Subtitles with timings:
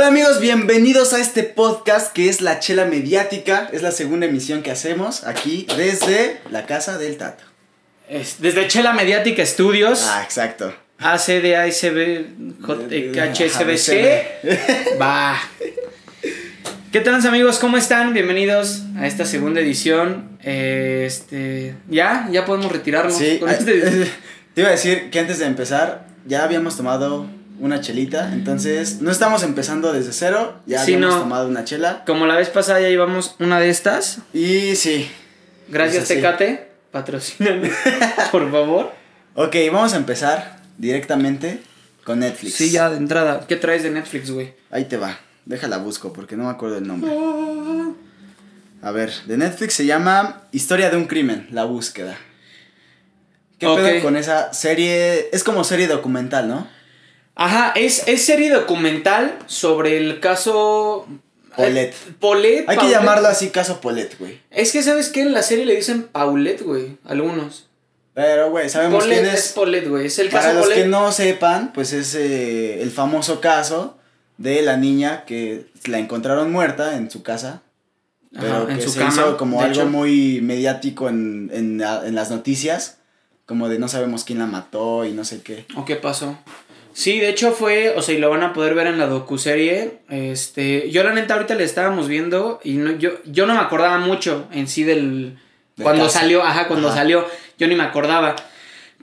[0.00, 3.68] Hola amigos, bienvenidos a este podcast que es La Chela Mediática.
[3.70, 7.44] Es la segunda emisión que hacemos aquí desde la casa del Tato.
[8.08, 10.74] Es- desde Chela Mediática Studios, Ah, exacto.
[11.00, 12.24] ACDASB,
[13.14, 14.24] HSBC.
[14.98, 15.38] Va.
[16.90, 17.58] ¿Qué tal amigos?
[17.58, 18.14] ¿Cómo están?
[18.14, 20.38] Bienvenidos a esta segunda edición.
[20.42, 23.82] Eh, Este, ya, ya podemos retirarnos Sí, con ah, este-
[24.54, 27.26] te iba a decir que antes de empezar ya habíamos tomado
[27.60, 31.20] una chelita, entonces no estamos empezando desde cero, ya Sí, habíamos no.
[31.22, 32.02] tomado una chela.
[32.06, 34.18] Como la vez pasada ya llevamos una de estas.
[34.32, 35.10] Y sí,
[35.68, 36.14] Gracias Es así.
[36.16, 37.70] Tecate, patrocínanos,
[38.32, 38.92] por favor.
[39.34, 41.60] ok, vamos a empezar directamente
[42.04, 42.54] con Netflix.
[42.54, 43.44] Sí, ya de entrada.
[43.46, 44.54] ¿Qué traes de Netflix, güey?
[44.70, 47.12] Ahí te va, déjala busco porque no me acuerdo el nombre.
[48.82, 52.16] A ver, de Netflix se llama Historia de un crimen, la búsqueda.
[53.58, 55.28] ¿Qué pedo con esa serie?
[55.34, 56.66] Es como serie documental, ¿no?
[57.34, 61.06] Ajá, es, es serie documental sobre el caso...
[61.56, 61.94] Paulette.
[61.94, 62.68] Eh, Paulette.
[62.68, 62.90] Hay que Paulette.
[63.00, 64.40] llamarlo así caso Polet, güey.
[64.50, 65.22] Es que, ¿sabes qué?
[65.22, 66.96] En la serie le dicen Paulette, güey.
[67.04, 67.66] Algunos.
[68.14, 69.52] Pero, güey, sabemos Paulette quién es es.
[69.52, 70.06] Paulette, güey.
[70.06, 70.82] Es el Para caso los Paulette.
[70.84, 73.96] que no sepan, pues es eh, el famoso caso
[74.38, 77.62] de la niña que la encontraron muerta en su casa.
[78.34, 79.86] Ajá, Pero en que su se cama, hizo como algo hecho.
[79.86, 82.98] muy mediático en, en, en las noticias.
[83.44, 85.66] Como de no sabemos quién la mató y no sé qué.
[85.76, 86.38] ¿O qué pasó?
[86.92, 89.98] Sí, de hecho fue, o sea, y lo van a poder ver en la docuserie.
[90.08, 93.98] Este, yo la neta ahorita le estábamos viendo y no, yo, yo no me acordaba
[93.98, 95.38] mucho en sí del...
[95.80, 96.98] Cuando salió, ajá, cuando Ajá.
[96.98, 97.26] salió,
[97.58, 98.36] yo ni me acordaba.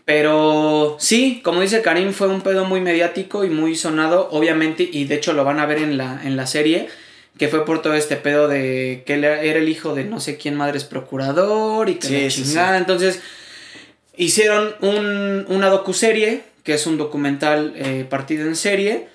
[0.06, 5.06] Pero sí, como dice Karim, fue un pedo muy mediático y muy sonado, obviamente, y
[5.06, 6.88] de hecho lo van a ver en la, en la serie,
[7.38, 10.38] que fue por todo este pedo de que él era el hijo de no sé
[10.38, 12.78] quién madre es procurador y que Sí, la sí, chingada.
[12.78, 13.22] Entonces,
[14.16, 19.08] hicieron un, una docuserie, que es un documental eh, partido en serie,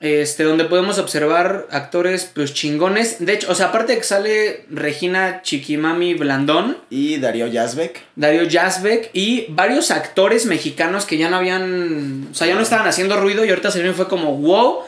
[0.00, 3.24] este, donde podemos observar actores pues chingones.
[3.24, 8.02] De hecho, o sea, aparte de que sale Regina Chiquimami Blandón, Y Darío Yazbek.
[8.16, 12.88] Darío Yazbek y varios actores mexicanos que ya no habían, o sea, ya no estaban
[12.88, 14.80] haciendo ruido y ahorita y fue como wow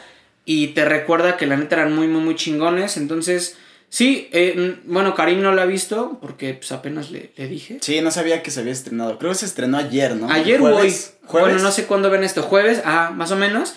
[0.44, 2.96] y te recuerda que la neta eran muy, muy, muy chingones.
[2.96, 3.56] Entonces,
[3.92, 7.76] sí, eh, bueno, Karim no lo ha visto porque pues apenas le, le dije.
[7.82, 9.18] Sí, no sabía que se había estrenado.
[9.18, 10.30] Creo que se estrenó ayer, ¿no?
[10.32, 10.72] Ayer o hoy.
[10.72, 11.14] ¿Jueves?
[11.26, 11.48] ¿Jueves?
[11.52, 12.42] Bueno, no sé cuándo ven esto.
[12.42, 13.74] Jueves, ah, más o menos.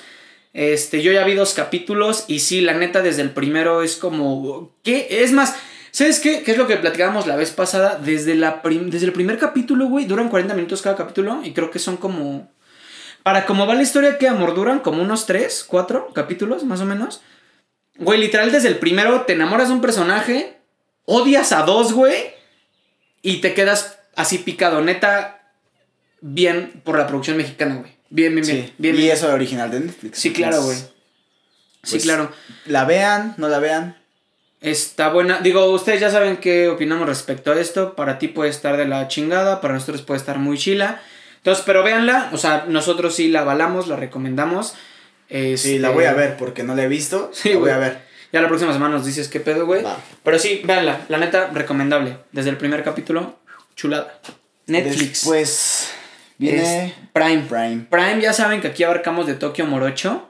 [0.53, 4.73] Este, yo ya vi dos capítulos y sí, la neta, desde el primero es como.
[4.83, 5.07] ¿Qué?
[5.09, 5.53] Es más,
[5.91, 6.43] ¿sabes qué?
[6.43, 7.99] ¿Qué es lo que platicábamos la vez pasada?
[8.01, 11.71] Desde, la prim- desde el primer capítulo, güey, duran 40 minutos cada capítulo y creo
[11.71, 12.49] que son como.
[13.23, 14.53] Para como va la historia, ¿qué amor?
[14.55, 17.21] Duran como unos 3, 4 capítulos, más o menos.
[17.97, 20.57] Güey, literal, desde el primero te enamoras de un personaje,
[21.05, 22.33] odias a dos, güey,
[23.21, 24.81] y te quedas así picado.
[24.81, 25.53] Neta,
[26.21, 27.91] bien por la producción mexicana, güey.
[28.09, 28.65] Bien, bien, bien.
[28.65, 29.11] Sí, bien, y bien.
[29.11, 30.19] eso original de Netflix.
[30.19, 30.77] Sí, claro, güey.
[30.77, 32.31] Sí, pues, claro.
[32.65, 33.97] La vean, no la vean.
[34.61, 35.39] Está buena.
[35.41, 37.95] Digo, ustedes ya saben qué opinamos respecto a esto.
[37.95, 41.01] Para ti puede estar de la chingada, para nosotros puede estar muy chila.
[41.37, 42.29] Entonces, pero véanla.
[42.33, 44.73] O sea, nosotros sí la avalamos, la recomendamos.
[45.29, 47.31] Sí, Este, la voy a ver porque no la he visto.
[47.33, 47.99] Sí, la voy a ver.
[48.31, 49.81] Ya la próxima semana nos dices qué pedo, güey.
[49.83, 49.97] Va.
[50.23, 51.01] Pero sí, véanla.
[51.09, 52.17] La neta, recomendable.
[52.31, 53.39] Desde el primer capítulo,
[53.75, 54.19] chulada.
[54.67, 55.23] Netflix.
[55.25, 55.89] Pues
[56.37, 57.43] viene Prime.
[57.47, 57.85] Prime.
[57.89, 60.29] Prime, ya saben que aquí abarcamos de Tokio Morocho.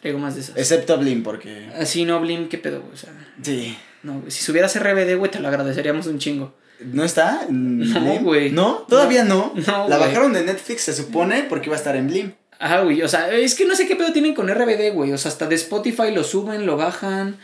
[0.00, 0.56] Traigo más de esas.
[0.56, 1.68] Excepto Blim porque...
[1.78, 2.92] Así no, Blim, qué pedo, güey.
[2.94, 3.10] O sea,
[3.42, 3.76] Sí.
[4.02, 4.22] no.
[4.28, 6.54] Si subieras RBD, güey, te lo agradeceríamos un chingo.
[6.80, 7.46] ¿No está?
[7.48, 8.50] No, güey.
[8.50, 8.84] ¿No?
[8.88, 9.52] Todavía no.
[9.66, 12.32] No, la bajaron de Netflix, se supone, porque iba a estar en Blim.
[12.58, 13.02] Ajá, güey.
[13.02, 15.12] O sea, es que no sé qué pedo tienen con RBD, güey.
[15.12, 17.36] O sea, hasta de Spotify lo suben, lo bajan.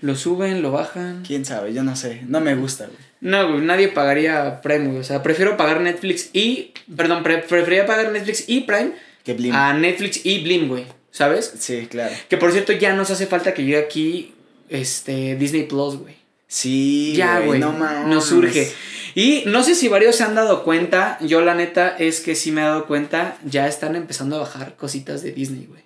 [0.00, 1.22] Lo suben, lo bajan.
[1.26, 2.22] Quién sabe, yo no sé.
[2.26, 2.98] No me gusta, güey.
[3.20, 4.98] No, güey, nadie pagaría Prime, güey.
[4.98, 6.72] O sea, prefiero pagar Netflix y.
[6.96, 8.92] Perdón, pre- preferiría pagar Netflix y Prime
[9.24, 9.54] Que Blim.
[9.54, 10.86] a Netflix y Blim, güey.
[11.10, 11.52] ¿Sabes?
[11.58, 12.14] Sí, claro.
[12.28, 14.34] Que por cierto, ya nos hace falta que llegue aquí
[14.68, 16.14] este Disney Plus, güey.
[16.48, 17.60] Sí, Ya, güey.
[17.60, 18.08] No mames.
[18.08, 18.72] nos surge.
[19.14, 21.18] Y no sé si varios se han dado cuenta.
[21.20, 23.36] Yo, la neta, es que sí me he dado cuenta.
[23.44, 25.82] Ya están empezando a bajar cositas de Disney, güey.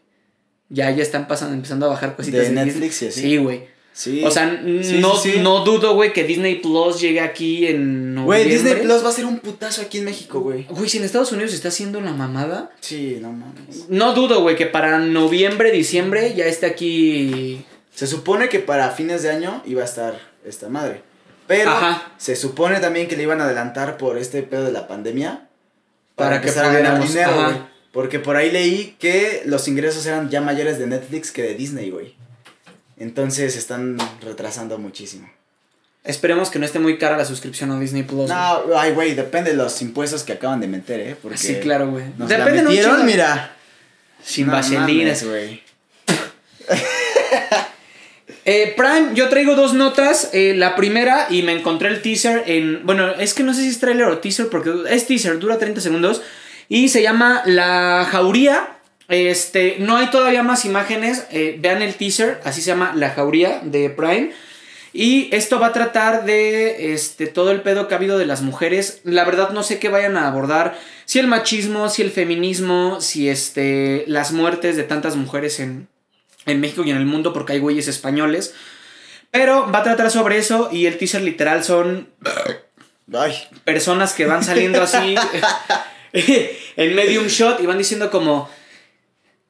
[0.69, 3.09] Ya, ya están pasando, empezando a bajar cositas De de, Netflix y Disney.
[3.11, 3.21] así.
[3.21, 3.73] Sí, güey.
[3.95, 4.23] Sí.
[4.25, 5.41] O sea, Sí, no, sí, sí.
[5.41, 8.55] no dudo, güey, que Disney Plus llegue aquí en Güey, noviembre.
[8.71, 10.65] Disney Plus va a ser un putazo aquí en México, güey.
[10.71, 12.71] Güey, si en Estados Unidos está haciendo la mamada.
[12.81, 13.89] Sí, no mames.
[13.91, 17.65] No dudo, güey, que para noviembre, diciembre ya esté aquí.
[17.95, 21.03] Se supone que para fines de año iba a estar esta madre.
[21.47, 22.13] Pero Ajá.
[22.19, 25.49] se supone también que le iban a adelantar por este pedo de la pandemia.
[26.15, 27.57] Para que empezar a ganar dinero, güey.
[27.93, 31.91] Porque por ahí leí que los ingresos eran ya mayores de Netflix que de Disney,
[31.91, 32.15] güey.
[32.97, 35.29] Entonces están retrasando muchísimo.
[36.05, 38.27] Esperemos que no esté muy cara la suscripción a Disney Plus.
[38.27, 38.29] güey.
[38.29, 41.17] No, ay, güey, depende de los impuestos que acaban de meter, ¿eh?
[41.21, 42.07] Porque sí, claro, güey.
[42.17, 43.57] Depende de mira.
[44.23, 45.63] Sin No mames, güey.
[48.45, 50.31] Eh, Prime, yo traigo dos notas.
[50.33, 52.85] Eh, la primera, y me encontré el teaser en.
[52.85, 55.81] Bueno, es que no sé si es trailer o teaser, porque es teaser, dura 30
[55.81, 56.23] segundos.
[56.69, 58.77] Y se llama La Jauría.
[59.09, 61.27] Este, no hay todavía más imágenes.
[61.31, 64.33] eh, vean el teaser, así se llama La Jauría de Prime.
[64.95, 68.43] Y esto va a tratar de este, todo el pedo que ha habido de las
[68.43, 69.01] mujeres.
[69.05, 70.79] La verdad no sé qué vayan a abordar.
[71.07, 75.89] Si el machismo, si el feminismo, si este, las muertes de tantas mujeres en,
[76.47, 78.55] en México y en el mundo, porque hay güeyes españoles.
[79.31, 82.09] Pero va a tratar sobre eso y el teaser literal son
[83.13, 83.35] Ay,
[83.65, 85.17] personas que van saliendo así
[86.13, 88.49] en medium shot y van diciendo como,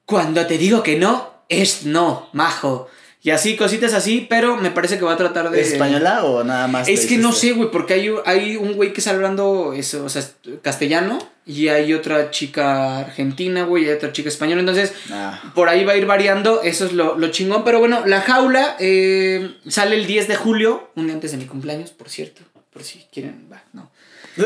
[0.07, 2.89] cuando te digo que no, es no, majo.
[3.25, 5.61] Y así, cositas así, pero me parece que va a tratar de...
[5.61, 6.89] ¿Española o nada más?
[6.89, 10.05] Es que no sé, güey, porque hay, un- hay un güey que está hablando eso,
[10.05, 10.25] o sea,
[10.61, 14.59] castellano y hay otra chica argentina, güey, y hay otra chica española.
[14.61, 17.63] Entonces, Ah, por ahí va a ir variando, eso es lo, lo chingón.
[17.63, 21.45] Pero bueno, La Jaula eh, sale el 10 de julio, un día antes de mi
[21.47, 22.43] cumpleaños, por cierto,
[22.73, 23.91] por si quieren, va, no.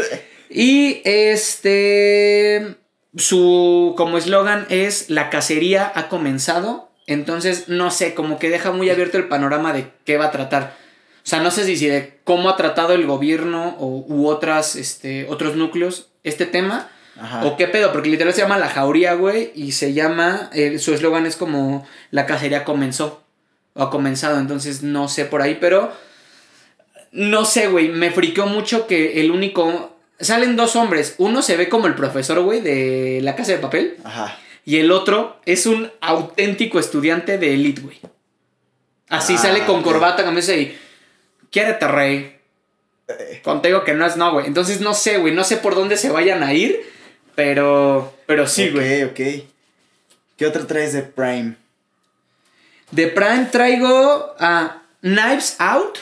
[0.50, 2.76] Y este,
[3.16, 6.90] su como eslogan es La cacería ha comenzado.
[7.06, 10.74] Entonces, no sé, como que deja muy abierto el panorama de qué va a tratar.
[11.18, 14.76] O sea, no sé si, si de cómo ha tratado el gobierno o, u otras,
[14.76, 16.88] este, otros núcleos este tema.
[17.18, 17.44] Ajá.
[17.46, 17.92] ¿O qué pedo?
[17.92, 19.50] Porque literal se llama La Jauría, güey.
[19.54, 20.50] Y se llama.
[20.52, 23.22] eh, su eslogan es como La cacería comenzó.
[23.74, 24.38] O ha comenzado.
[24.38, 25.56] Entonces no sé por ahí.
[25.60, 25.92] Pero.
[27.12, 27.88] No sé, güey.
[27.88, 29.96] Me friqueó mucho que el único.
[30.20, 31.14] Salen dos hombres.
[31.18, 33.96] Uno se ve como el profesor, güey, de La Casa de Papel.
[34.04, 34.38] Ajá.
[34.66, 37.98] Y el otro es un auténtico estudiante de elite, güey.
[39.08, 40.76] Así Ah, sale con corbata, camisa y.
[41.50, 42.36] Quiérete, rey.
[43.08, 44.46] Eh, Contigo que no es no, güey.
[44.46, 45.32] Entonces no sé, güey.
[45.32, 46.80] No sé por dónde se vayan a ir.
[47.36, 48.12] Pero.
[48.26, 49.04] Pero sí, güey.
[49.04, 49.20] Ok, ok.
[50.36, 51.54] ¿Qué otro traes de Prime?
[52.90, 55.98] De Prime traigo a Knives Out.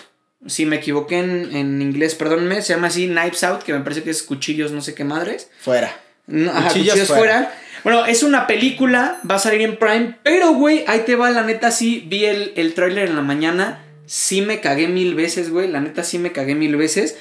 [0.47, 2.63] Si me equivoqué en, en inglés, perdónenme.
[2.63, 5.51] Se llama así Knives Out, que me parece que es cuchillos, no sé qué madres.
[5.61, 6.01] Fuera.
[6.27, 7.35] No, ajá, Cuchillos cuchillos fuera.
[7.45, 7.61] fuera.
[7.85, 11.43] Bueno, es una película, va a salir en Prime, pero güey, ahí te va, la
[11.43, 15.69] neta sí, vi el, el tráiler en la mañana, sí me cagué mil veces, güey,
[15.71, 17.17] la neta sí me cagué mil veces,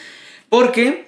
[0.50, 1.08] porque,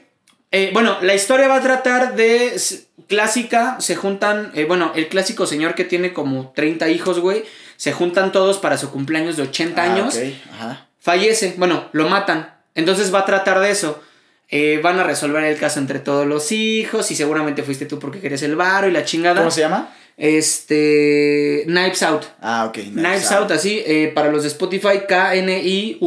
[0.51, 2.59] eh, bueno, la historia va a tratar de
[3.07, 7.43] clásica, se juntan, eh, bueno, el clásico señor que tiene como 30 hijos, güey,
[7.77, 10.19] se juntan todos para su cumpleaños de 80 Ah, años
[10.53, 10.87] Ajá.
[10.99, 12.53] fallece, bueno, lo matan.
[12.73, 14.01] Entonces va a tratar de eso.
[14.49, 18.19] Eh, van a resolver el caso entre todos los hijos y seguramente fuiste tú porque
[18.19, 19.37] querías el varo y la chingada.
[19.37, 19.93] ¿Cómo se llama?
[20.17, 22.25] Este, Knives Out.
[22.41, 22.77] Ah, ok.
[22.91, 23.51] Knives, Out.
[23.51, 25.97] así, eh, para los de Spotify, K-N-I-V-E-S-O-U-T,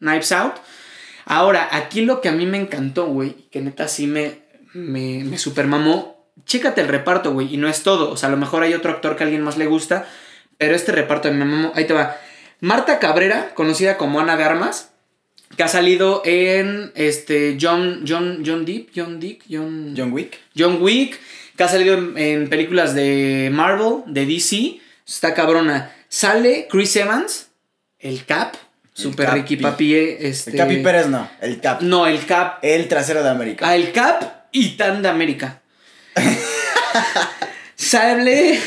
[0.00, 0.54] Knives Out.
[1.24, 4.40] Ahora, aquí lo que a mí me encantó, güey, que neta sí me,
[4.74, 6.26] me, me super mamó.
[6.44, 8.10] Chécate el reparto, güey, y no es todo.
[8.10, 10.06] O sea, a lo mejor hay otro actor que a alguien más le gusta,
[10.58, 11.72] pero este reparto me mamó.
[11.74, 12.16] Ahí te va.
[12.60, 14.91] Marta Cabrera, conocida como Ana de Armas,
[15.56, 20.38] que ha salido en este John John John Deep, John Dick, John John Wick.
[20.56, 21.18] John Wick,
[21.56, 24.80] que ha salido en, en películas de Marvel, de DC.
[25.06, 25.94] Está cabrona.
[26.08, 27.48] Sale Chris Evans,
[27.98, 28.54] el Cap,
[28.92, 29.38] super Capi.
[29.40, 29.94] Ricky Papi.
[29.94, 30.50] Este...
[30.50, 31.28] El Capi Pérez no.
[31.40, 31.82] El Cap.
[31.82, 32.58] No, el Cap.
[32.62, 33.68] El trasero de América.
[33.68, 35.62] Ah, el Cap y Tan de América.
[37.74, 38.58] Sale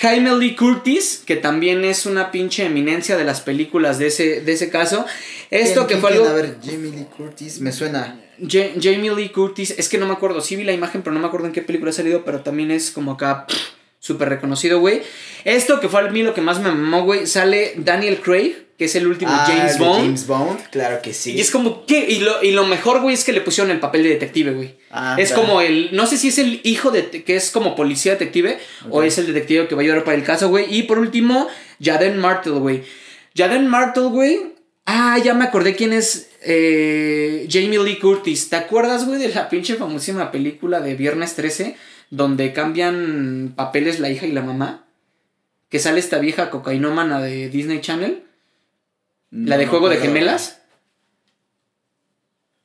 [0.00, 4.52] Jaime Lee Curtis, que también es una pinche eminencia de las películas de ese, de
[4.52, 5.04] ese caso.
[5.50, 6.26] Esto que fue algo...
[6.28, 8.20] A ver, Jamie Lee Curtis, me suena.
[8.40, 11.20] Ja- Jamie Lee Curtis, es que no me acuerdo, sí vi la imagen, pero no
[11.20, 13.58] me acuerdo en qué película ha salido, pero también es como acá pff,
[13.98, 15.02] súper reconocido, güey.
[15.44, 18.84] Esto que fue a mí lo que más me mamó, güey, sale Daniel Craig, que
[18.84, 20.00] es el último Ah, James el Bond.
[20.04, 21.32] James Bond, claro que sí.
[21.32, 22.06] Y es como, ¿qué?
[22.08, 24.76] Y lo, y lo mejor, güey, es que le pusieron el papel de detective, güey.
[24.90, 25.42] Ah, es claro.
[25.42, 28.58] como el, no sé si es el hijo de, que es como policía detective,
[28.90, 30.66] o es el detective que va a ayudar para el caso, güey.
[30.72, 31.48] Y por último,
[31.82, 32.84] Jaden Martel, güey.
[33.36, 34.54] Jaden Martel, güey.
[34.86, 38.48] Ah, ya me acordé quién es eh, Jamie Lee Curtis.
[38.48, 41.76] ¿Te acuerdas, güey, de la pinche famosísima película de Viernes 13?
[42.10, 44.84] Donde cambian papeles la hija y la mamá.
[45.68, 48.22] Que sale esta vieja cocainómana de Disney Channel.
[49.30, 49.98] La de Juego de.
[49.98, 50.62] Gemelas.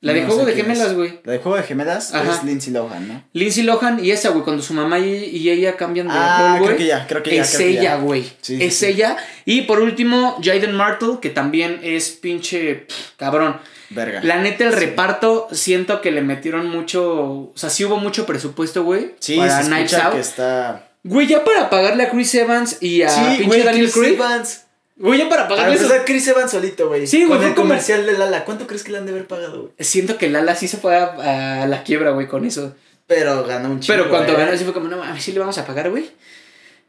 [0.04, 0.52] La de No Juego de.
[0.54, 1.18] Gemelas, güey.
[1.24, 2.32] La de Juego de Gemelas Ajá.
[2.34, 3.24] es Lindsay Lohan, ¿no?
[3.32, 6.66] Lindsay Lohan y esa, güey, cuando su mamá y, y ella cambian de Ah, rol,
[6.66, 7.42] creo que ya, creo que ya.
[7.42, 8.24] es creo ella, güey.
[8.40, 8.86] Sí, es sí.
[8.86, 9.16] ella.
[9.44, 13.56] Y por último, Jaden Martel, que también es pinche pff, cabrón.
[13.90, 14.20] Verga.
[14.22, 17.04] La neta, el reparto, siento que le metieron mucho.
[17.14, 19.14] O sea, sí hubo mucho presupuesto, güey.
[19.20, 20.14] Sí, para se escucha Out.
[20.14, 20.88] que está...
[21.04, 24.14] Güey, ya para pagarle a Chris Evans y a pinche güey, Daniel Chris Craig.
[24.14, 24.63] Evans.
[24.96, 25.88] Güey, ya para pagarle eso.
[26.04, 27.06] Chris Evans solito, güey.
[27.06, 28.44] Sí, güey, Con el como- comercial de Lala.
[28.44, 29.72] ¿Cuánto crees que le han de haber pagado, güey?
[29.80, 32.74] Siento que Lala sí se fue a, a la quiebra, güey, con eso.
[33.06, 33.92] Pero ganó un chico.
[33.92, 34.36] Pero cuando eh.
[34.36, 36.10] ganó, sí fue como, no mames, sí le vamos a pagar, güey.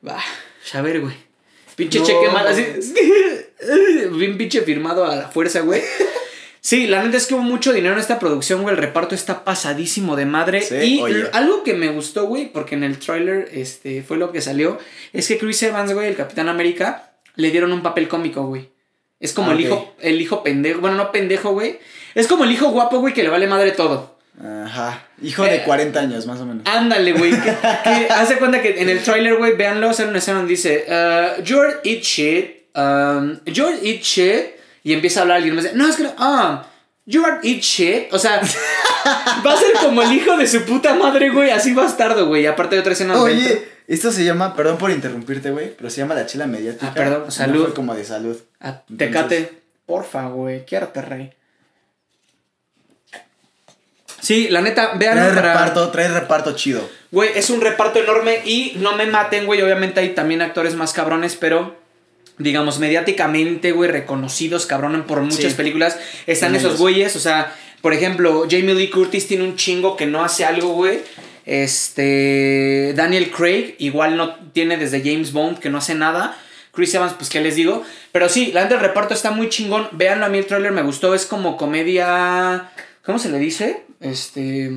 [0.07, 0.19] Va,
[0.73, 1.15] a ver, güey.
[1.75, 2.65] Pinche No, cheque mal, así.
[4.11, 5.81] Bien pinche firmado a la fuerza, güey.
[6.61, 8.73] Sí, la neta es que hubo mucho dinero en esta producción, güey.
[8.75, 10.61] El reparto está pasadísimo de madre.
[10.61, 11.25] Sí, y oye.
[11.33, 14.79] algo que me gustó, güey, porque en el tráiler este, fue lo que salió,
[15.13, 18.69] es que Chris Evans, güey, el Capitán América, le dieron un papel cómico, güey.
[19.19, 21.79] Es como Ah, el hijo, el hijo pendejo, bueno, no pendejo, güey.
[22.15, 24.15] Es como el hijo guapo, güey, que le vale madre todo.
[24.43, 25.03] Ajá.
[25.21, 26.63] Hijo de Eh, 40 años, más o menos.
[26.65, 27.31] Ándale, güey.
[27.31, 30.85] Que, que hace cuenta que en el tráiler, güey, véanlo, sale una escena donde dice,
[30.89, 35.63] uh, George eat shit, um, George eat shit, y empieza a hablar alguien y me
[35.63, 36.67] dice, no, es que no, ah,
[37.07, 38.41] George eat shit, o sea,
[39.45, 42.75] va a ser como el hijo de su puta madre, güey, así bastardo, güey, aparte
[42.75, 46.25] de otra escena Oye, esto se llama, perdón por interrumpirte, güey, pero se llama la
[46.25, 46.87] chela mediática.
[46.87, 47.65] Ah, perdón, No salud.
[47.65, 48.37] fue como de salud.
[48.59, 51.31] a Entonces- Tecate, porfa, güey, quiérate, rey.
[54.21, 56.87] Sí, la neta, vean Trae reparto, trae reparto chido.
[57.11, 59.61] Güey, es un reparto enorme y no me maten, güey.
[59.61, 61.75] Obviamente hay también actores más cabrones, pero
[62.39, 65.57] digamos, mediáticamente, güey, reconocidos, cabrones por muchas Sí.
[65.57, 65.97] películas.
[66.25, 70.23] Están esos güeyes, o sea, por ejemplo, Jamie Lee Curtis tiene un chingo que no
[70.23, 71.01] hace algo, güey.
[71.45, 72.93] Este.
[72.95, 76.37] Daniel Craig, igual no tiene desde James Bond, que no hace nada.
[76.73, 77.83] Chris Evans, pues, ¿qué les digo?
[78.11, 79.87] Pero sí, la neta, el reparto está muy chingón.
[79.93, 81.15] Véanlo, a mí el trailer me gustó.
[81.15, 82.69] Es como comedia.
[83.05, 83.83] ¿Cómo se le dice?
[84.01, 84.71] Este.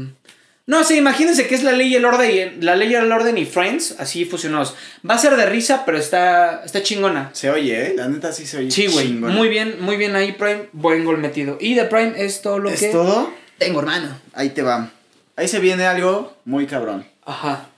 [0.66, 3.10] No, sí, imagínense que es la ley y el orden y la ley y el
[3.10, 4.75] orden y Friends, así fusionados.
[5.08, 7.30] Va a ser de risa, pero está, está chingona.
[7.32, 7.94] Se oye, ¿eh?
[7.96, 8.70] La neta sí se oye.
[8.70, 9.08] Sí, güey.
[9.08, 10.68] Muy bien, muy bien ahí, Prime.
[10.72, 11.56] Buen gol metido.
[11.58, 13.32] Y de Prime es todo lo ¿Es que todo?
[13.56, 14.20] tengo, hermano.
[14.34, 14.90] Ahí te va.
[15.38, 17.07] Ahí se viene algo muy cabrón.
[17.25, 17.68] Ajá.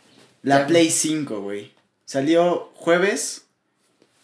[0.43, 0.67] La Ya.
[0.67, 1.73] Play 5, güey.
[2.07, 3.43] Salió jueves.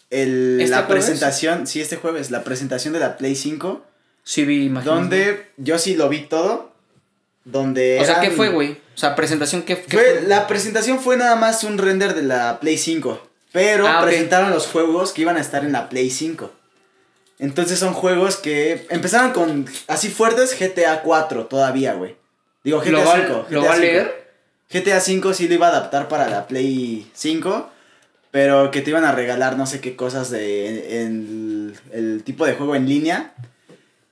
[0.08, 1.04] El, ¿Este la jueves?
[1.04, 3.84] presentación, sí, este jueves, la presentación de la Play 5.
[4.24, 4.94] Sí, vi imágenes.
[4.94, 6.72] Donde yo sí lo vi todo.
[7.44, 8.00] Donde.
[8.00, 8.72] O sea, ¿qué fue, güey?
[8.72, 10.22] O sea, presentación, ¿qué, qué Fue, fue?
[10.28, 13.20] la presentación fue nada más un render de la Play 5.
[13.52, 16.50] Pero Ah, presentaron los juegos que iban a estar en la Play 5.
[17.38, 22.16] Entonces son juegos que empezaron con así fuertes GTA 4 todavía, güey.
[22.66, 23.46] Digo GTA ¿Lo va, 5.
[23.48, 23.80] ¿lo GTA va a 5.
[23.86, 24.26] leer?
[24.68, 27.70] GTA 5 sí lo iba a adaptar para la Play 5,
[28.32, 32.44] pero que te iban a regalar no sé qué cosas de en el, el tipo
[32.44, 33.34] de juego en línea.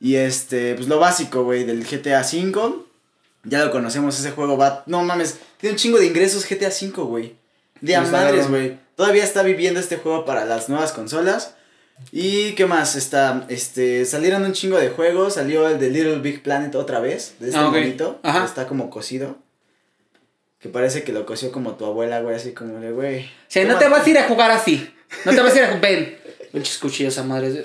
[0.01, 2.87] Y este, pues lo básico, güey, del GTA 5.
[3.43, 7.07] Ya lo conocemos, ese juego va, no mames, tiene un chingo de ingresos GTA 5,
[7.07, 7.35] güey.
[7.81, 8.79] De a madres, güey.
[8.95, 11.57] Todavía está viviendo este juego para las nuevas consolas.
[12.13, 16.43] Y qué más, está, este, salieron un chingo de juegos, salió el de Little Big
[16.43, 18.45] Planet otra vez, de este Ah, monito, que Ajá.
[18.45, 19.37] está como cosido.
[20.61, 23.25] Que parece que lo cosió como tu abuela, güey, así como de, güey.
[23.25, 24.91] O sea, no te vas a ir a jugar así.
[25.25, 25.81] No te vas a ir a jugar.
[25.83, 26.19] Ven.
[26.53, 27.63] Pinches cuchillos a madres.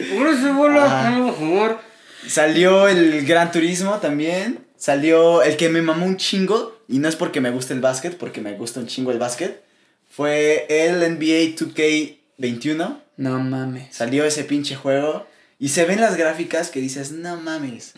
[0.81, 1.81] Ajá.
[2.27, 4.65] Salió el Gran Turismo también.
[4.75, 6.77] Salió el que me mamó un chingo.
[6.87, 9.61] Y no es porque me guste el básquet, porque me gusta un chingo el básquet.
[10.09, 12.97] Fue el NBA 2K21.
[13.19, 13.93] No mames.
[13.97, 15.27] Salió ese pinche juego.
[15.59, 17.91] Y se ven las gráficas que dices, no mames.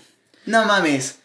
[0.47, 1.19] No mames.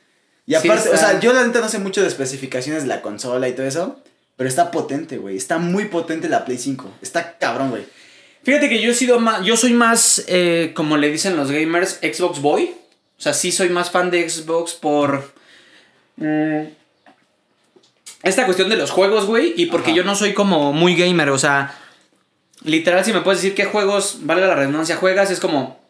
[0.47, 3.01] Y Sí, aparte, o sea, yo la neta no sé mucho de especificaciones de la
[3.01, 3.99] consola y todo eso.
[4.37, 5.39] Pero está potente, güey.
[5.39, 6.99] Está muy potente la Play 5.
[7.01, 7.87] Está cabrón, güey.
[8.43, 9.43] Fíjate que yo he sido más.
[9.47, 12.75] Yo soy más, eh, como le dicen los gamers, Xbox Boy.
[13.19, 15.33] O sea, sí soy más fan de Xbox por.
[16.17, 16.65] mm,
[18.25, 19.55] esta cuestión de los juegos, güey.
[19.57, 19.97] Y porque Ajá.
[19.97, 21.31] yo no soy como muy gamer.
[21.31, 21.75] O sea,
[22.67, 25.81] literal, si me puedes decir qué juegos, vale la redundancia, juegas, es como.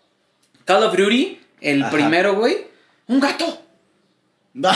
[0.64, 1.90] Call of Duty, el Ajá.
[1.92, 2.58] primero, güey.
[3.08, 3.62] Un gato.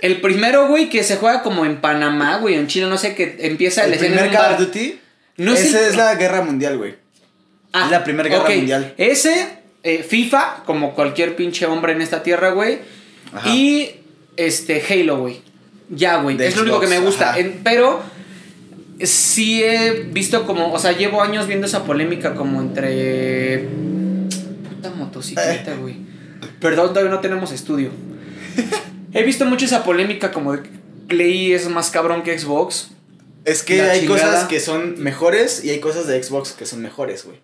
[0.00, 3.36] El primero, güey, que se juega como en Panamá, güey, en Chile, no sé, que
[3.42, 4.98] empieza el en primer Call of Duty.
[5.36, 6.96] No es ese el- es la guerra mundial, güey.
[7.72, 8.48] Ah, Es la Primera Guerra.
[8.50, 8.94] Mundial.
[8.98, 12.80] Ese, eh, FIFA, como cualquier pinche hombre en esta tierra, güey.
[13.46, 13.90] Y
[14.36, 15.40] este, Halo, güey.
[15.88, 16.36] Ya, güey.
[16.42, 17.38] Es lo único que me gusta.
[17.38, 18.02] En- pero
[19.02, 23.68] sí he visto como, o sea, llevo años viendo esa polémica como entre...
[24.68, 25.96] Puta motocicleta, güey.
[26.60, 27.90] Perdón, todavía no tenemos estudio.
[29.14, 30.70] He visto mucho esa polémica como de que
[31.08, 32.90] Play es más cabrón que Xbox.
[33.44, 34.30] Es que hay chingada.
[34.30, 37.38] cosas que son mejores y hay cosas de Xbox que son mejores, güey.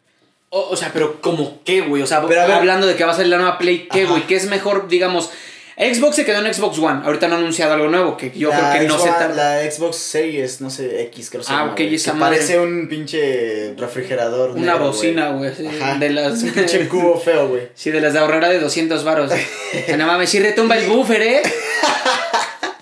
[0.50, 2.02] O, o sea, pero ¿como qué, güey?
[2.02, 4.26] O sea, Pero hablando de que va a salir la nueva Play, ¿qué, güey?
[4.26, 5.30] ¿Qué es mejor, digamos?
[5.78, 7.02] Xbox se quedó en Xbox One.
[7.04, 9.62] Ahorita no han anunciado algo nuevo, que yo La creo que no Xbox, se tarda.
[9.62, 12.37] La Xbox Series, no sé, X creo que Ah, ok, esa madre.
[12.38, 15.52] parece un pinche refrigerador Una negro, bocina, güey.
[16.00, 16.42] De las...
[16.42, 17.68] Un pinche cubo feo, güey.
[17.75, 19.30] Sí, de las de ahorrera de 200 varos.
[19.97, 21.42] No mames, sí retumba el buffer, ¿eh?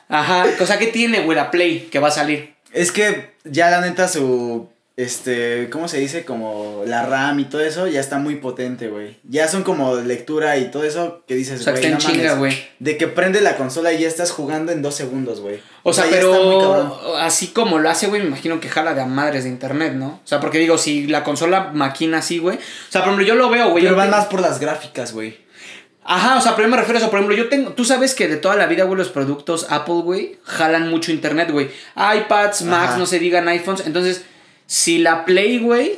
[0.09, 2.55] Ajá, cosa que tiene, güey, la Play, que va a salir.
[2.73, 6.25] Es que ya la neta su este, ¿cómo se dice?
[6.25, 9.19] Como la RAM y todo eso, ya está muy potente, güey.
[9.25, 12.01] Ya son como lectura y todo eso que dices, O sea, güey, está en no
[12.19, 12.57] chinga, güey.
[12.79, 15.61] De que prende la consola y ya estás jugando en dos segundos, güey.
[15.83, 19.45] O sea, pero así como lo hace, güey, me imagino que jala de a madres
[19.45, 20.07] de internet, ¿no?
[20.25, 22.57] O sea, porque digo, si la consola maquina así, güey.
[22.57, 22.61] O
[22.91, 23.85] sea, por ejemplo, yo lo veo, güey.
[23.85, 25.45] Pero van te- más por las gráficas, güey.
[26.09, 27.11] Ajá, o sea, pero yo me refiero a eso.
[27.11, 27.73] Por ejemplo, yo tengo.
[27.73, 31.51] Tú sabes que de toda la vida, güey, los productos Apple, güey, jalan mucho internet,
[31.51, 31.69] güey.
[31.97, 32.97] iPads, Macs, Ajá.
[32.99, 33.85] no se digan iPhones.
[33.87, 34.25] Entonces,
[34.67, 35.93] si la Play, güey.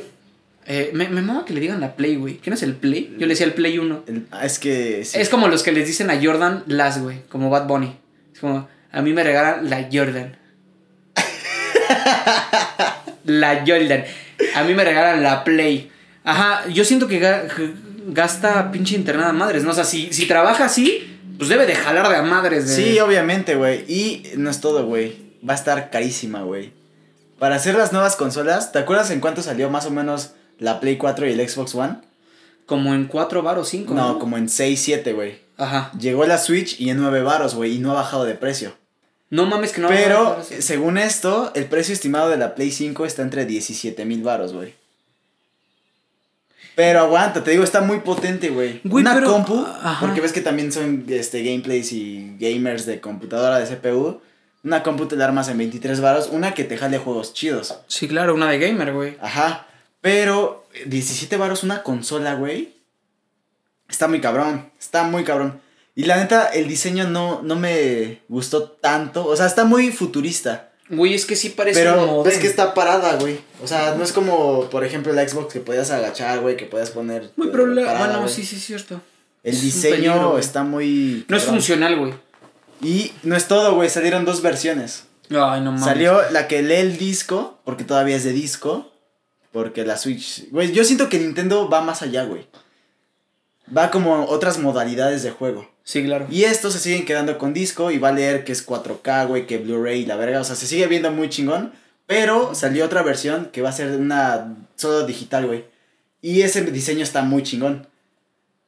[0.65, 2.37] eh, me, me mama que le digan la Play, güey.
[2.37, 3.15] ¿Quién es el Play?
[3.17, 4.03] Yo le decía el Play 1.
[4.07, 5.03] El- ah, es que.
[5.05, 5.19] sí.
[5.19, 7.21] Es como los que les dicen a Jordan las, güey.
[7.29, 7.95] Como Bad Bunny.
[8.33, 10.37] Es como, a mí me regalan la Jordan.
[13.25, 14.03] la Jordan.
[14.55, 15.91] A mí me regalan la Play.
[16.23, 17.47] Ajá, yo siento que ga-
[18.07, 19.71] gasta pinche internet a madres, ¿no?
[19.71, 22.67] O sea, si, si trabaja así, pues debe de jalar de a madres.
[22.67, 22.75] De...
[22.75, 23.83] Sí, obviamente, güey.
[23.91, 25.15] Y no es todo, güey.
[25.47, 26.71] Va a estar carísima, güey.
[27.39, 30.97] Para hacer las nuevas consolas, ¿te acuerdas en cuánto salió más o menos la Play
[30.97, 31.95] 4 y el Xbox One?
[32.65, 33.93] Como en 4 baros, 5.
[33.93, 35.39] No, como en 6, 7, güey.
[35.57, 35.91] Ajá.
[35.99, 38.75] Llegó la Switch y en 9 baros, güey, y no ha bajado de precio.
[39.29, 39.87] No mames que no.
[39.87, 44.03] Pero, no, no, según esto, el precio estimado de la Play 5 está entre 17
[44.05, 44.73] mil baros, güey.
[46.75, 48.79] Pero aguanta, te digo, está muy potente, güey.
[48.83, 49.97] Güey, Una pero- compu, ajá.
[49.99, 54.21] porque ves que también son este, gameplays y gamers de computadora de CPU.
[54.63, 57.79] Una compu te la armas en 23 baros, una que te jale juegos chidos.
[57.87, 59.17] Sí, claro, una de gamer, güey.
[59.21, 59.67] Ajá.
[60.01, 62.75] Pero 17 varos una consola, güey.
[63.89, 64.69] Está muy cabrón.
[64.79, 65.61] Está muy cabrón.
[65.95, 69.25] Y la neta, el diseño no, no me gustó tanto.
[69.25, 70.69] O sea, está muy futurista.
[70.89, 73.39] Güey, es que sí parece Pero de- que está parada, güey.
[73.61, 76.89] O sea, no es como, por ejemplo, la Xbox que podías agachar, güey, que podías
[76.89, 77.31] poner.
[77.35, 77.93] Muy problema.
[77.97, 79.01] Bueno, sí, sí, es cierto.
[79.43, 81.25] El es diseño peligro, está muy.
[81.27, 82.13] No es funcional, güey.
[82.81, 83.89] Y no es todo, güey.
[83.89, 85.05] Salieron dos versiones.
[85.29, 85.83] Ay, no mames.
[85.83, 88.91] Salió la que lee el disco, porque todavía es de disco.
[89.51, 90.49] Porque la Switch.
[90.51, 92.47] Güey, yo siento que Nintendo va más allá, güey.
[93.75, 95.69] Va como otras modalidades de juego.
[95.83, 96.27] Sí, claro.
[96.29, 99.47] Y estos se siguen quedando con disco y va a leer que es 4K, güey,
[99.47, 100.39] que Blu-ray y la verga.
[100.39, 101.73] O sea, se sigue viendo muy chingón.
[102.05, 105.65] Pero salió otra versión que va a ser una solo digital, güey.
[106.21, 107.87] Y ese diseño está muy chingón.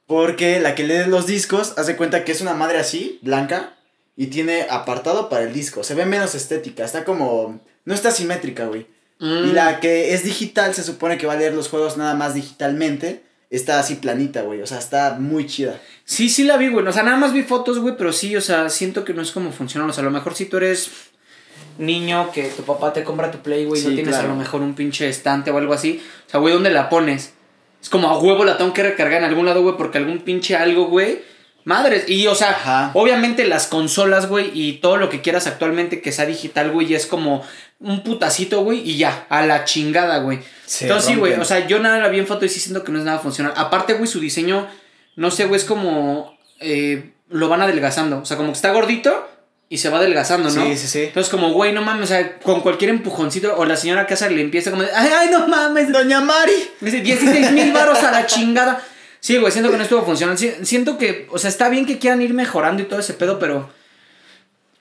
[0.05, 3.73] Porque la que lee los discos, hace cuenta que es una madre así, blanca,
[4.15, 5.83] y tiene apartado para el disco.
[5.83, 7.61] Se ve menos estética, está como...
[7.85, 8.87] No está simétrica, güey.
[9.19, 9.49] Mm.
[9.49, 12.33] Y la que es digital se supone que va a leer los juegos nada más
[12.33, 13.23] digitalmente.
[13.49, 14.61] Está así planita, güey.
[14.61, 15.79] O sea, está muy chida.
[16.05, 16.85] Sí, sí la vi, güey.
[16.85, 19.31] O sea, nada más vi fotos, güey, pero sí, o sea, siento que no es
[19.31, 19.89] como funcionan.
[19.89, 20.89] O sea, a lo mejor si tú eres
[21.77, 24.29] niño que tu papá te compra tu Play, güey, y no Sí, tienes claro.
[24.29, 26.01] a lo mejor un pinche estante o algo así.
[26.27, 27.33] O sea, güey, ¿dónde la pones?
[27.81, 30.55] Es como a huevo la tengo que recargar en algún lado, güey, porque algún pinche
[30.55, 31.21] algo, güey.
[31.63, 32.09] Madres.
[32.09, 32.91] Y, o sea, Ajá.
[32.93, 37.05] obviamente las consolas, güey, y todo lo que quieras actualmente que sea digital, güey, es
[37.05, 37.43] como
[37.79, 40.39] un putacito, güey, y ya, a la chingada, güey.
[40.65, 42.83] Se Entonces, sí, güey, o sea, yo nada la vi en foto y sí siento
[42.83, 43.53] que no es nada funcional.
[43.55, 44.67] Aparte, güey, su diseño,
[45.15, 46.37] no sé, güey, es como.
[46.59, 48.19] eh, lo van adelgazando.
[48.19, 49.27] O sea, como que está gordito
[49.69, 50.65] y se va adelgazando, ¿no?
[50.65, 51.03] Sí, sí, sí.
[51.03, 54.29] Entonces, como, güey, no mames, o sea, con cualquier empujoncito, o la señora que hace
[54.29, 56.51] le empieza como, ay, ay, no mames, Doña Mari.
[56.81, 58.83] Dice 16 mil varos a la chingada.
[59.21, 60.39] Sí, güey, siento que no estuvo funcionando.
[60.39, 63.37] Sí, Siento que, o sea, está bien que quieran ir mejorando y todo ese pedo,
[63.37, 63.69] pero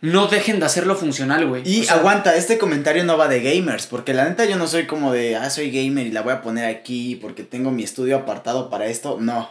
[0.01, 1.63] no dejen de hacerlo funcional, güey.
[1.67, 4.67] Y O sea, aguanta, este comentario no va de gamers, porque la neta yo no
[4.67, 7.83] soy como de, ah, soy gamer y la voy a poner aquí porque tengo mi
[7.83, 9.19] estudio apartado para esto.
[9.21, 9.51] No.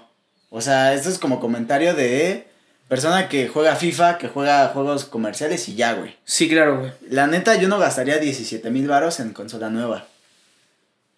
[0.49, 2.47] O sea, esto es como comentario de
[2.87, 6.15] persona que juega FIFA, que juega juegos comerciales y ya, güey.
[6.25, 6.91] Sí, claro, güey.
[7.07, 10.07] La neta yo no gastaría 17 mil varos en consola nueva.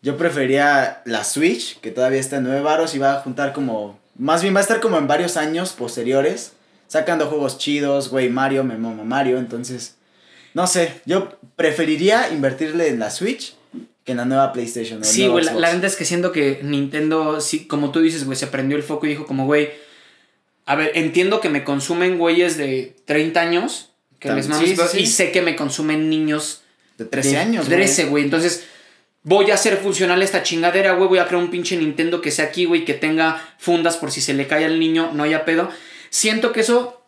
[0.01, 3.99] Yo prefería la Switch, que todavía está en 9 varos y va a juntar como...
[4.17, 6.53] Más bien va a estar como en varios años posteriores,
[6.87, 9.95] sacando juegos chidos, güey, Mario, me mama Mario, entonces...
[10.53, 13.55] No sé, yo preferiría invertirle en la Switch
[14.03, 14.99] que en la nueva PlayStation.
[15.01, 18.35] o Sí, güey, la, neta es que siento que Nintendo, sí, como tú dices, güey,
[18.37, 19.69] se prendió el foco y dijo como, güey,
[20.65, 24.73] a ver, entiendo que me consumen güeyes de 30 años, que Tam- les mames, sí,
[24.75, 24.99] pero- sí.
[25.01, 26.63] y sé que me consumen niños
[26.97, 27.77] De 13 de años, güey.
[27.77, 28.23] 13, güey.
[28.25, 28.65] Entonces,
[29.23, 31.07] voy a hacer funcional esta chingadera, güey.
[31.07, 34.21] Voy a crear un pinche Nintendo que sea aquí, güey, que tenga fundas por si
[34.21, 35.69] se le cae al niño, no haya pedo.
[36.09, 37.01] Siento que eso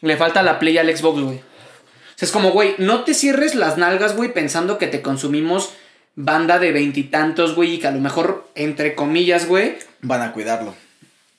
[0.00, 1.36] le falta a la Play y al Xbox, güey.
[1.38, 5.70] O sea, es como, güey, no te cierres las nalgas, güey, pensando que te consumimos
[6.16, 10.74] banda de veintitantos, güey, y que a lo mejor, entre comillas, güey, Van a cuidarlo.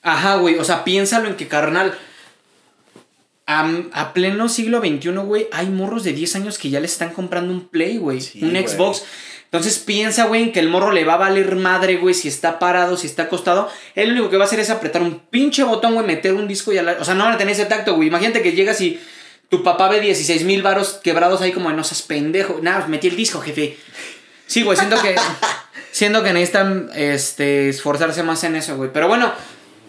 [0.02, 0.56] Ajá, güey.
[0.58, 1.98] O sea, piénsalo en que, carnal.
[3.46, 7.14] A, a pleno siglo XXI, güey, hay morros de 10 años que ya le están
[7.14, 8.22] comprando un Play, güey.
[8.22, 8.68] Sí, un güey.
[8.68, 9.04] Xbox.
[9.52, 12.60] Entonces piensa, güey, en que el morro le va a valer madre, güey, si está
[12.60, 13.68] parado, si está acostado.
[13.96, 16.48] Él lo único que va a hacer es apretar un pinche botón, güey, meter un
[16.48, 16.98] disco y a la...
[17.00, 18.10] O sea, no van a tener ese tacto, güey.
[18.10, 19.00] Imagínate que llegas y
[19.50, 22.60] tu papá ve 16 mil varos quebrados ahí como, no seas pendejo.
[22.62, 23.76] Nada, metí el disco, jefe.
[24.46, 25.16] Sí, güey, siento que.
[25.92, 28.92] siento que necesitan este, esforzarse más en eso, güey.
[28.94, 29.34] Pero bueno,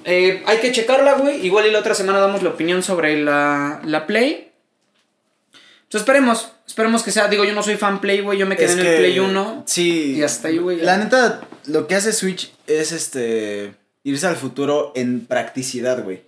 [0.07, 1.45] eh, hay que checarla, güey.
[1.45, 4.50] Igual y la otra semana damos la opinión sobre la, la Play.
[5.91, 6.53] Entonces esperemos.
[6.69, 7.27] Esperemos que sea.
[7.27, 8.39] Digo, yo no soy fan Play, güey.
[8.39, 9.65] Yo me quedé Es en el Play 1.
[9.67, 10.15] Sí.
[10.19, 10.81] Y hasta ahí, güey.
[10.81, 13.75] La neta, lo que hace Switch es este.
[14.05, 16.23] irse al futuro en practicidad, güey.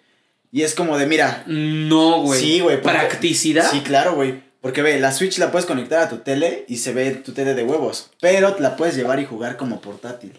[0.50, 1.44] Y es como de, mira.
[1.46, 2.40] No, güey.
[2.40, 2.82] Sí, güey.
[2.82, 3.70] porque- ¿Practicidad?
[3.70, 4.42] Sí, claro, güey.
[4.60, 7.54] Porque ve, la Switch la puedes conectar a tu tele y se ve tu tele
[7.54, 8.10] de huevos.
[8.20, 10.32] Pero la puedes llevar y jugar como portátil.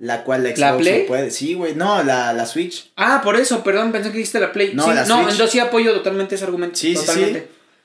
[0.00, 1.06] La cual la Xbox ¿La no Play?
[1.06, 1.30] puede.
[1.30, 1.74] Sí, güey.
[1.76, 2.90] No, la, la Switch.
[2.96, 4.72] Ah, por eso, perdón, pensé que dijiste la Play.
[4.74, 5.30] No, sí, la no, Switch.
[5.32, 6.76] entonces sí apoyo totalmente ese argumento.
[6.76, 7.36] Sí, sí.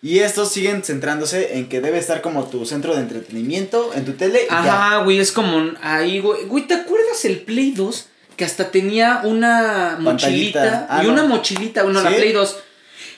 [0.04, 4.12] Y estos siguen centrándose en que debe estar como tu centro de entretenimiento en tu
[4.14, 4.42] tele.
[4.46, 4.60] y ya.
[4.60, 6.44] Ajá, güey, es como un- ahí, güey.
[6.44, 8.08] Güey, ¿te acuerdas el Play 2?
[8.36, 10.88] Que hasta tenía una mochilita.
[10.90, 11.14] Ah, y no.
[11.14, 12.10] una mochilita, bueno, la.
[12.10, 12.58] Play 2.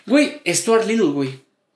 [0.06, 1.40] Güey, Stuart Little, güey.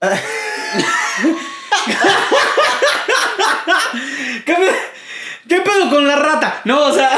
[4.44, 4.76] ¿Qué, pe-
[5.48, 6.60] qué pedo con la rata?
[6.64, 7.10] No, o sea.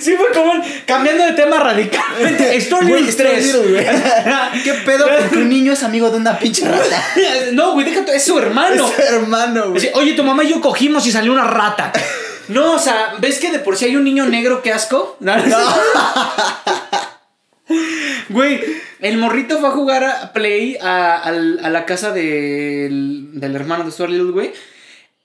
[0.00, 0.52] Sí fue como
[0.86, 2.56] cambiando de tema radicalmente.
[2.70, 3.46] Güey, Little Stuart 3.
[3.46, 3.86] Little, güey.
[4.64, 7.04] ¿Qué pedo con que un niño es amigo de una pinche rata?
[7.52, 8.86] No, güey, déjate, es su hermano.
[8.88, 9.76] Es su hermano, güey.
[9.78, 11.92] Así, Oye, tu mamá y yo cogimos y salió una rata.
[12.48, 15.16] No, o sea, ¿ves que de por sí hay un niño negro que asco?
[15.20, 15.56] No, no.
[18.28, 18.60] Güey,
[19.00, 23.84] el morrito fue a jugar a Play a, al- a la casa del, del hermano
[23.84, 24.52] de Stuart Little, güey.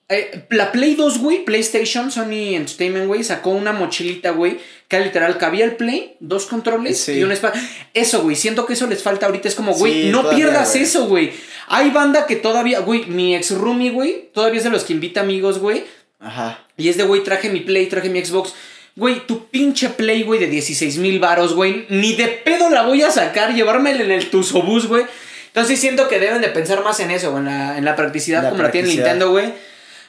[0.08, 5.40] Eh, la Play 2, güey, PlayStation, Sony Entertainment, güey, sacó una mochilita, güey, que literal
[5.40, 7.14] cabía el Play, dos controles Sí.
[7.14, 7.56] y una espada.
[7.96, 9.48] Eso, güey, siento que eso les falta ahorita.
[9.48, 10.84] Es como, güey, Sí, no todavía, pierdas güey.
[10.84, 11.32] eso, güey.
[11.68, 15.22] Hay banda que todavía, güey, mi ex roomie, güey, todavía es de los que invita
[15.22, 15.84] amigos, güey.
[16.20, 16.60] Ajá.
[16.78, 18.54] Y es de, güey, traje mi Play, traje mi Xbox.
[18.96, 21.88] Güey, tu pinche Play, güey, de 16 mil varos, güey.
[21.90, 25.04] Ni de pedo la voy a sacar, llevármela en el Tusobús, güey.
[25.48, 28.44] Entonces siento que deben de pensar más en eso, güey, en la, en la practicidad
[28.44, 28.90] La como la tiene.
[28.90, 29.52] Nintendo, güey.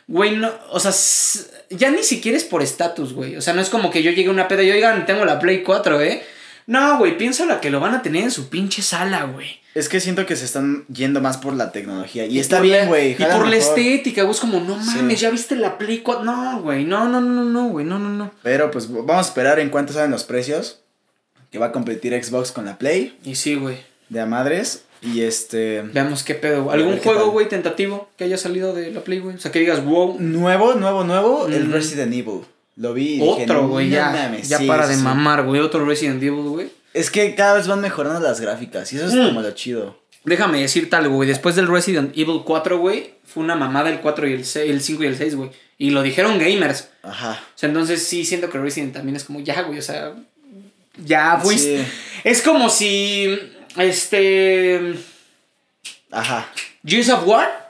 [0.08, 0.92] Güey, no, o sea,
[1.70, 3.36] ya ni siquiera es por estatus, güey.
[3.36, 5.38] O sea, no es como que yo llegue a una peda y oigan, tengo la
[5.40, 6.22] Play 4, ¿eh?
[6.68, 9.60] No, güey, piénsalo que lo van a tener en su pinche sala, güey.
[9.74, 12.24] Es que siento que se están yendo más por la tecnología.
[12.26, 13.12] Y, Y está bien, la- güey.
[13.12, 14.96] Y por la estética, güey, es como, no Sí.
[14.96, 16.24] mames, ya viste la Play 4.
[16.24, 18.30] No, güey, no, no, no, no, güey, no, no, no.
[18.42, 20.80] Pero pues vamos a esperar en cuánto salen los precios.
[21.52, 23.78] Que va a competir Xbox con la Play Y sí, güey.
[24.08, 24.82] de a madres.
[25.02, 25.82] Y este.
[25.82, 26.70] Veamos qué pedo.
[26.70, 29.36] ¿Algún juego, güey, tentativo que haya salido de la Play, güey?
[29.36, 30.16] O sea, que digas, wow.
[30.18, 31.46] Nuevo, nuevo, nuevo.
[31.46, 31.70] El.
[31.72, 32.40] Resident Evil.
[32.76, 33.20] Lo vi.
[33.22, 34.10] Otro, güey, "No ya.
[34.10, 34.48] mames".
[34.48, 35.02] ya Sí, para de sí.
[35.02, 35.60] mamar, güey.
[35.60, 36.68] Otro Resident Evil, güey.
[36.94, 38.92] Es que cada vez van mejorando las gráficas.
[38.92, 39.26] Y eso es Mm.
[39.28, 39.98] como lo chido.
[40.24, 41.28] Déjame decirte algo, güey.
[41.28, 44.80] Después del Resident Evil 4, güey, fue una mamada el 4 y el, 6, el
[44.80, 45.50] 5 y el 6, güey.
[45.78, 46.88] Y lo dijeron gamers.
[47.02, 47.32] Ajá.
[47.54, 50.14] O sea, entonces sí siento que Resident también es como, ya, güey, o sea.
[51.04, 51.40] Ya.
[51.44, 51.78] Sí.
[52.24, 53.38] Es como si.
[53.78, 54.94] Este.
[56.10, 56.48] Ajá.
[56.84, 57.66] Gears of War.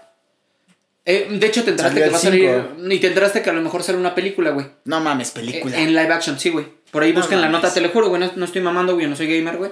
[1.05, 2.65] Eh, de hecho, te enteraste que va a salir.
[2.91, 4.67] Y te enteraste que a lo mejor sale una película, güey.
[4.85, 5.77] No mames, película.
[5.77, 6.67] Eh, En live action, sí, güey.
[6.91, 8.21] Por ahí No busquen la nota, te lo juro, güey.
[8.21, 9.07] No, no estoy mamando, güey.
[9.07, 9.71] No soy gamer, güey.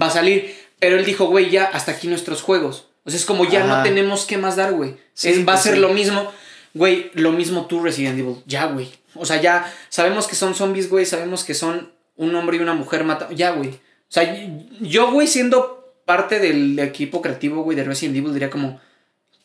[0.00, 0.54] Va a salir.
[0.80, 2.88] Pero él dijo, güey, ya hasta aquí nuestros juegos.
[3.04, 4.96] O sea, es como ya no tenemos que más dar, güey.
[5.12, 5.80] Sí, va a pues ser sí.
[5.80, 6.32] lo mismo.
[6.72, 8.36] Güey, lo mismo tú, Resident Evil.
[8.46, 8.90] Ya, güey.
[9.14, 11.06] O sea, ya sabemos que son zombies, güey.
[11.06, 13.28] Sabemos que son un hombre y una mujer mata.
[13.30, 13.78] Ya, güey.
[14.14, 14.48] O sea,
[14.78, 18.80] yo, güey, siendo parte del equipo creativo, güey, de Resident Evil, diría como,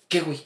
[0.08, 0.40] ¿qué, güey?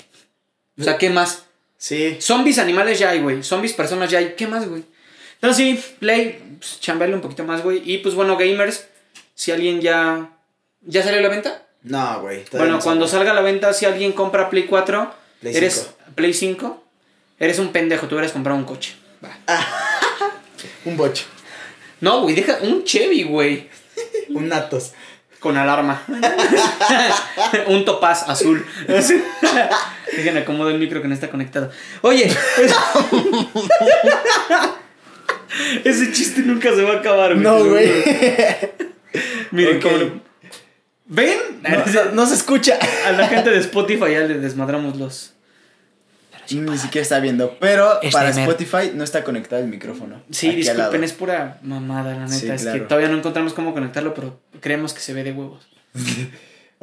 [0.80, 1.44] O sea, ¿qué más?
[1.78, 2.16] Sí.
[2.22, 3.44] Zombies animales ya hay, güey.
[3.44, 4.36] Zombies personas ya hay.
[4.38, 4.86] ¿Qué más, güey?
[5.34, 7.82] Entonces sí, Play, pues, chambearle un poquito más, güey.
[7.84, 8.88] Y pues bueno, gamers,
[9.36, 10.30] si alguien ya...
[10.80, 11.68] ¿Ya salió a la venta?
[11.82, 12.46] No, güey.
[12.54, 16.14] bueno, no cuando salga a la venta, si alguien compra Play 4, Play eres 5.
[16.16, 16.84] Play 5,
[17.40, 18.94] eres un pendejo, tú hubieras comprado un coche.
[19.22, 19.38] Va.
[20.86, 21.26] Un bocho.
[22.00, 23.70] No, güey, deja un Chevy, güey.
[24.30, 24.94] Un Natos.
[25.40, 26.02] Con alarma.
[27.68, 28.66] un topaz azul.
[30.16, 31.70] Déjenme acomodo el micro que no está conectado.
[32.02, 32.34] Oye.
[35.84, 37.44] Ese chiste nunca se va a acabar, güey.
[37.44, 37.92] No, güey.
[39.52, 39.84] Miren Ok.
[39.84, 39.98] cómo.
[39.98, 40.22] lo-
[41.06, 41.38] ¿Ven?
[41.62, 41.70] No,
[42.06, 42.80] no- no se escucha.
[43.06, 45.34] A la gente de Spotify ya les desmadramos los.
[46.52, 47.58] Ni siquiera está viendo.
[47.60, 48.30] Pero Es para.
[48.30, 50.22] Spotify no está conectado el micrófono.
[50.32, 52.34] Sí, disculpen, es pura mamada, la neta.
[52.34, 55.68] Sí, es que todavía no encontramos cómo conectarlo, pero creemos que se ve de huevos.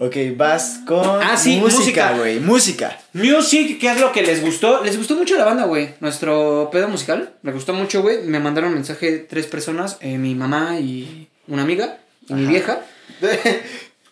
[0.02, 2.40] Ok, vas con Ah, sí, música, güey.
[2.40, 2.98] Música.
[3.12, 4.82] Music, ¿qué es lo que les gustó?
[4.82, 5.90] Les gustó mucho la banda, güey.
[6.00, 7.34] Nuestro pedo musical.
[7.42, 8.22] Me gustó mucho, güey.
[8.22, 12.80] Me mandaron mensaje tres personas: eh, mi mamá y una amiga y mi vieja.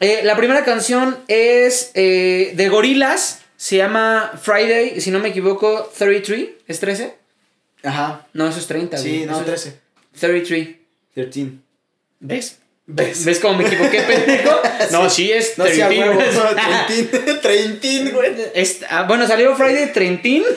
[0.01, 3.38] Eh, la primera canción es eh, de Gorilas.
[3.59, 6.49] Se llama Friday, si no me equivoco, 33.
[6.69, 7.15] ¿Es 13?
[7.83, 8.25] Ajá.
[8.33, 9.11] No, eso es 30, güey.
[9.21, 9.81] Sí, no, Eso es 13.
[10.21, 10.77] 33.
[11.15, 11.51] 13.
[12.21, 12.59] ¿Ves?
[12.87, 13.25] ¿Ves?
[13.25, 14.61] ¿Ves cómo me equivoqué, pendejo?
[14.93, 16.09] No, sí es No, sí, a 13.
[16.09, 16.21] huevo.
[16.87, 17.35] 13.
[17.43, 18.31] 13, güey.
[18.55, 20.49] Es- ah, bueno, salió Friday 30.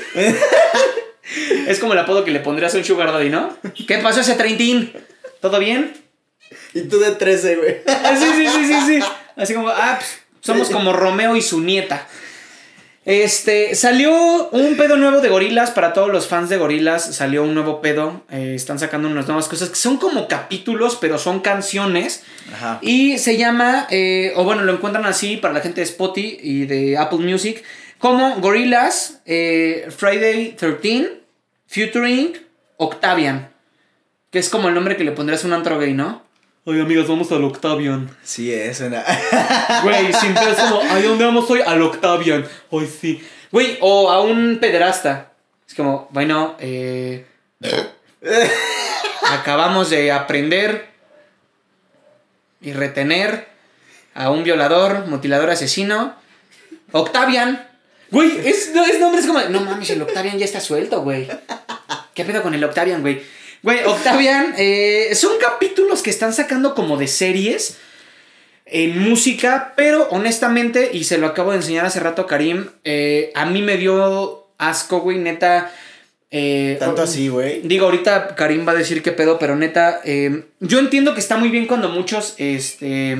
[1.67, 3.57] Es como el apodo que le pondrías a un sugar daddy, ¿no?
[3.87, 4.93] ¿Qué pasó ese treintín?
[5.39, 5.93] ¿Todo bien?
[6.73, 7.77] Y tú de 13, güey.
[7.87, 9.07] Ah, Sí, sí, sí, sí, sí.
[9.35, 12.07] Así como, ah, pues, somos como Romeo y su nieta.
[13.03, 17.15] Este, salió un pedo nuevo de gorilas para todos los fans de gorilas.
[17.15, 18.21] Salió un nuevo pedo.
[18.29, 22.23] eh, están sacando unas nuevas cosas que son como capítulos, pero son canciones.
[22.53, 22.77] Ajá.
[22.81, 26.65] Y se llama, eh, o bueno, lo encuentran así para la gente de Spotify y
[26.65, 27.63] de Apple Music,
[27.97, 31.21] como Gorillaz, eh, Friday 13,
[31.67, 32.37] Futuring,
[32.77, 33.49] Octavian.
[34.29, 36.23] Que es como el nombre que le pondrías a un antro gay, ¿no?
[36.63, 38.15] Ay, amigas, vamos al Octavian.
[38.21, 39.03] Sí, es una.
[39.81, 41.59] Güey, sin pedo, es como, ay, ¿dónde vamos hoy?
[41.65, 42.45] Al Octavian.
[42.71, 43.27] Ay, sí.
[43.51, 45.31] Güey, o a un pederasta.
[45.67, 47.25] Es como, bueno, eh,
[49.31, 50.87] acabamos de aprender
[52.61, 53.47] y retener
[54.13, 56.13] a un violador, mutilador asesino.
[56.91, 57.67] Octavian.
[58.11, 61.27] Güey, es, no, es nombre, es como, no mames, el Octavian ya está suelto, güey.
[62.13, 63.23] ¿Qué pedo con el Octavian, güey?
[63.63, 67.77] Güey, Octavian, eh, son capítulos que están sacando como de series
[68.65, 73.31] en música, pero honestamente, y se lo acabo de enseñar hace rato a Karim, eh,
[73.35, 75.71] a mí me dio asco, güey, neta.
[76.31, 77.61] eh, Tanto así, güey.
[77.63, 81.37] Digo, ahorita Karim va a decir qué pedo, pero neta, eh, yo entiendo que está
[81.37, 83.17] muy bien cuando muchos este,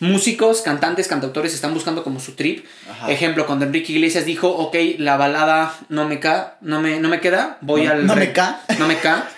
[0.00, 2.64] músicos, cantantes, cantautores están buscando como su trip.
[2.90, 3.10] Ajá.
[3.10, 7.20] Ejemplo, cuando Enrique Iglesias dijo, ok, la balada no me, ca no me, no me
[7.20, 8.06] queda, voy No- al...
[8.06, 8.60] no me ca.
[8.78, 9.28] No me ca.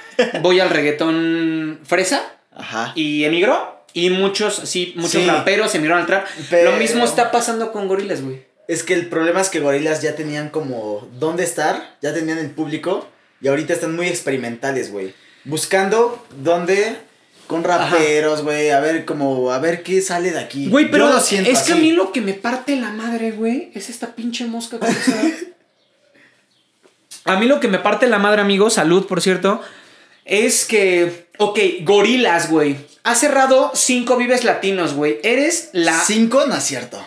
[0.42, 2.22] Voy al reggaetón fresa
[2.54, 2.92] Ajá.
[2.94, 3.78] y emigró.
[3.92, 5.26] Y muchos, sí, muchos Sí.
[5.26, 6.26] raperos emigraron al trap.
[6.50, 8.44] Pero- Lo mismo está pasando con Gorilas, güey.
[8.68, 12.50] Es que el problema es que Gorilas ya tenían como dónde estar, ya tenían el
[12.50, 13.08] público
[13.40, 15.12] y ahorita están muy experimentales, güey.
[15.44, 16.96] Buscando dónde
[17.50, 20.68] con raperos, güey, a ver como a ver qué sale de aquí.
[20.68, 23.32] Güey, pero Yo lo siento es que a mí lo que me parte la madre,
[23.32, 24.78] güey, es esta pinche mosca.
[24.78, 25.52] que
[27.24, 29.60] a mí lo que me parte la madre, amigo, salud, por cierto,
[30.24, 32.76] es que, ok, gorilas, güey.
[33.02, 35.18] Has cerrado cinco vives latinos, güey.
[35.24, 35.98] Eres la...
[36.04, 37.04] Cinco no es cierto.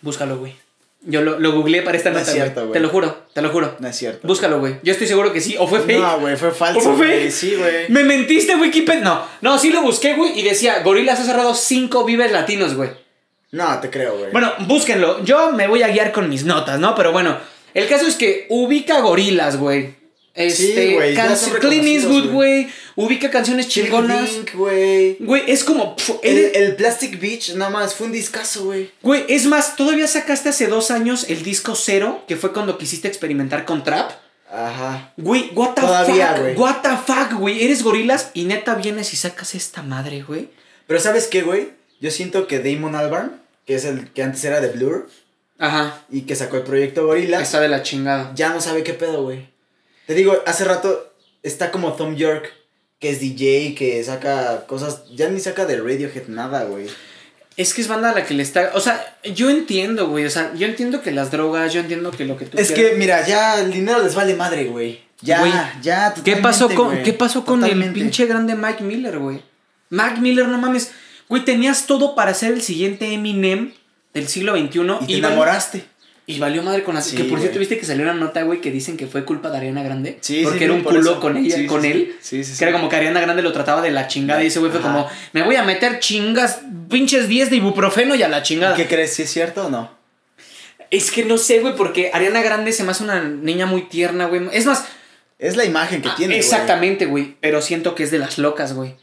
[0.00, 0.54] Búscalo, güey.
[1.02, 2.42] Yo lo, lo googleé para esta No es nota, güey.
[2.42, 2.72] cierto, güey.
[2.74, 3.76] Te lo juro, te lo juro.
[3.78, 4.28] No es cierto.
[4.28, 4.76] Búscalo, güey.
[4.82, 5.56] Yo estoy seguro que sí.
[5.58, 5.98] O fue fake.
[5.98, 6.78] No, güey, fue falso.
[6.78, 7.20] ¿O fue güey.
[7.22, 7.30] fake?
[7.32, 7.88] Sí, güey.
[7.88, 9.00] Me mentiste, Wikipedia.
[9.00, 10.38] No, no, sí lo busqué, güey.
[10.38, 12.90] Y decía, Gorilas ha cerrado cinco vives latinos, güey.
[13.52, 14.30] No, te creo, güey.
[14.30, 15.24] Bueno, búsquenlo.
[15.24, 16.94] Yo me voy a guiar con mis notas, ¿no?
[16.94, 17.38] Pero bueno,
[17.72, 19.94] el caso es que ubica gorilas, güey.
[20.40, 21.14] Este, Sí, güey,
[21.60, 22.68] Clint Eastwood, güey.
[22.96, 24.30] Ubica canciones chingonas.
[24.54, 25.16] Güey.
[25.20, 25.96] Güey, es como.
[25.96, 28.90] pf, El, el Plastic Beach, nada más, fue un discazo, güey.
[29.02, 33.08] Güey, es más, todavía sacaste hace dos años el disco cero, que fue cuando quisiste
[33.08, 34.10] experimentar con trap.
[34.52, 35.12] Ajá.
[35.16, 36.56] Güey, what the Todavía, fuck, güey.
[36.56, 37.64] what the fuck, güey.
[37.64, 40.48] Eres gorilas y neta vienes y sacas esta madre, güey.
[40.88, 41.68] Pero ¿sabes qué, güey?
[42.00, 45.08] Yo siento que Damon Albarn, que es el que antes era de Blur
[45.58, 46.02] Ajá.
[46.10, 48.32] y que sacó el proyecto Gorilla, Está de la chingada.
[48.34, 49.48] ya no sabe qué pedo, güey.
[50.06, 52.52] Te digo, hace rato está como Tom York,
[52.98, 56.86] que es DJ, que saca cosas, ya ni saca de Radiohead nada, güey.
[57.56, 58.70] Es que es banda a la que le está.
[58.74, 60.24] O sea, yo entiendo, güey.
[60.24, 62.92] O sea, yo entiendo que las drogas, yo entiendo que lo que tú Es quieras-
[62.92, 65.00] que, mira, ya el dinero les vale madre, güey.
[65.22, 67.02] Ya, Güey, ya, ¿Qué pasó con, güey.
[67.02, 68.00] ¿qué pasó con el Totalmente.
[68.00, 69.42] pinche grande Mike Miller, güey?
[69.90, 70.92] Mike Miller, no mames.
[71.28, 73.74] Güey, tenías todo para ser el siguiente Eminem
[74.14, 74.66] del siglo XXI.
[74.70, 74.82] Y te
[75.20, 75.84] val- enamoraste.
[76.30, 77.06] Y valió madre con las.
[77.06, 79.50] Sí, que por cierto, viste que salió una nota, güey, que dicen que fue culpa
[79.50, 80.18] de Ariana Grande.
[80.20, 81.20] Sí, Porque sí, era un por culo eso.
[81.20, 82.16] con ella, con él.
[82.20, 82.56] Sí, sí.
[82.56, 84.42] Que era como que Ariana Grande lo trataba de la chingada.
[84.44, 88.22] Y ese güey fue como, me voy a meter chingas, pinches 10 de ibuprofeno y
[88.22, 88.76] a la chingada.
[88.76, 89.12] ¿Qué crees?
[89.14, 89.90] ¿Si es cierto o no?
[90.90, 94.26] Es que no sé, güey, porque Ariana Grande se me hace una niña muy tierna,
[94.26, 94.42] güey.
[94.52, 94.84] Es más,
[95.38, 96.40] Es la imagen que ah, tiene, güey.
[96.44, 97.36] exactamente, güey.
[97.40, 98.94] Pero siento que es de las locas, güey.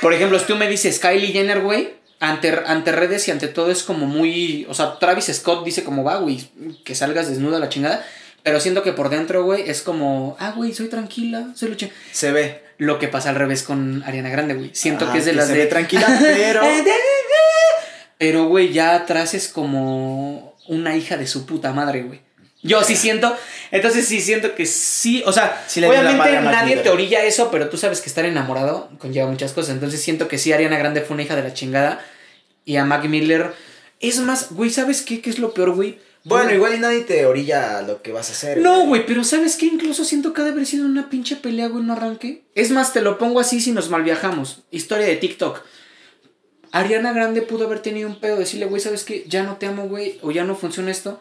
[0.00, 3.70] Por ejemplo, si tú me dices Kylie Jenner, güey, ante, ante redes y ante todo
[3.70, 4.66] es como muy.
[4.68, 6.48] O sea, Travis Scott dice como va, güey,
[6.84, 8.04] que salgas desnuda a la chingada.
[8.42, 11.88] Pero siento que por dentro, güey, es como, ah, güey, soy tranquila, soy lucha.
[12.12, 12.62] Se ve.
[12.78, 14.70] Lo que pasa al revés con Ariana Grande, güey.
[14.72, 15.58] Siento Ah, que es de que las se de.
[15.60, 16.62] ve tranquila, pero-
[18.18, 22.20] Pero, güey, ya atrás es como una hija de su puta madre, güey.
[22.62, 23.36] Yo sí siento.
[23.70, 25.22] Entonces sí siento que sí.
[25.26, 29.30] O sea, Sí obviamente nadie te orilla eso, pero tú sabes que estar enamorado conlleva
[29.30, 29.74] muchas cosas.
[29.74, 32.04] Entonces siento que sí, Ariana Grande fue una hija de la chingada.
[32.64, 33.52] Y a Mac Miller.
[34.00, 35.20] Es más, güey, ¿sabes qué?
[35.20, 35.98] ¿Qué es lo peor, güey?
[36.24, 38.58] Bueno, igual y nadie te orilla lo que vas a hacer.
[38.58, 39.66] No, güey, pero ¿sabes qué?
[39.66, 42.42] Incluso siento que ha de haber sido una pinche pelea, güey, un arranque.
[42.56, 44.64] Es más, te lo pongo así si nos malviajamos.
[44.72, 45.62] Historia de TikTok.
[46.72, 49.24] Ariana Grande pudo haber tenido un pedo, decirle, güey, ¿sabes qué?
[49.28, 51.20] Ya no te amo, güey, o ya no funciona esto.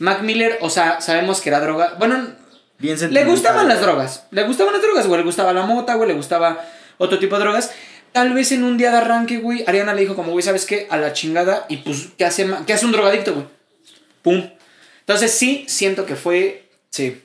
[0.00, 1.94] Mac Miller, o sea, sabemos que era droga.
[1.98, 2.34] Bueno,
[2.78, 4.24] Bien le gustaban las drogas.
[4.32, 5.20] Le gustaban las drogas, güey.
[5.20, 6.08] Le gustaba la mota, güey.
[6.08, 6.64] Le gustaba
[6.98, 7.70] otro tipo de drogas.
[8.12, 10.88] Tal vez en un día de arranque, güey, Ariana le dijo como, güey, ¿sabes qué?
[10.90, 11.66] A la chingada.
[11.68, 13.46] Y pues, ¿qué hace, ¿qué hace un drogadicto, güey?
[14.22, 14.50] Pum.
[15.00, 17.22] Entonces sí, siento que fue Sí.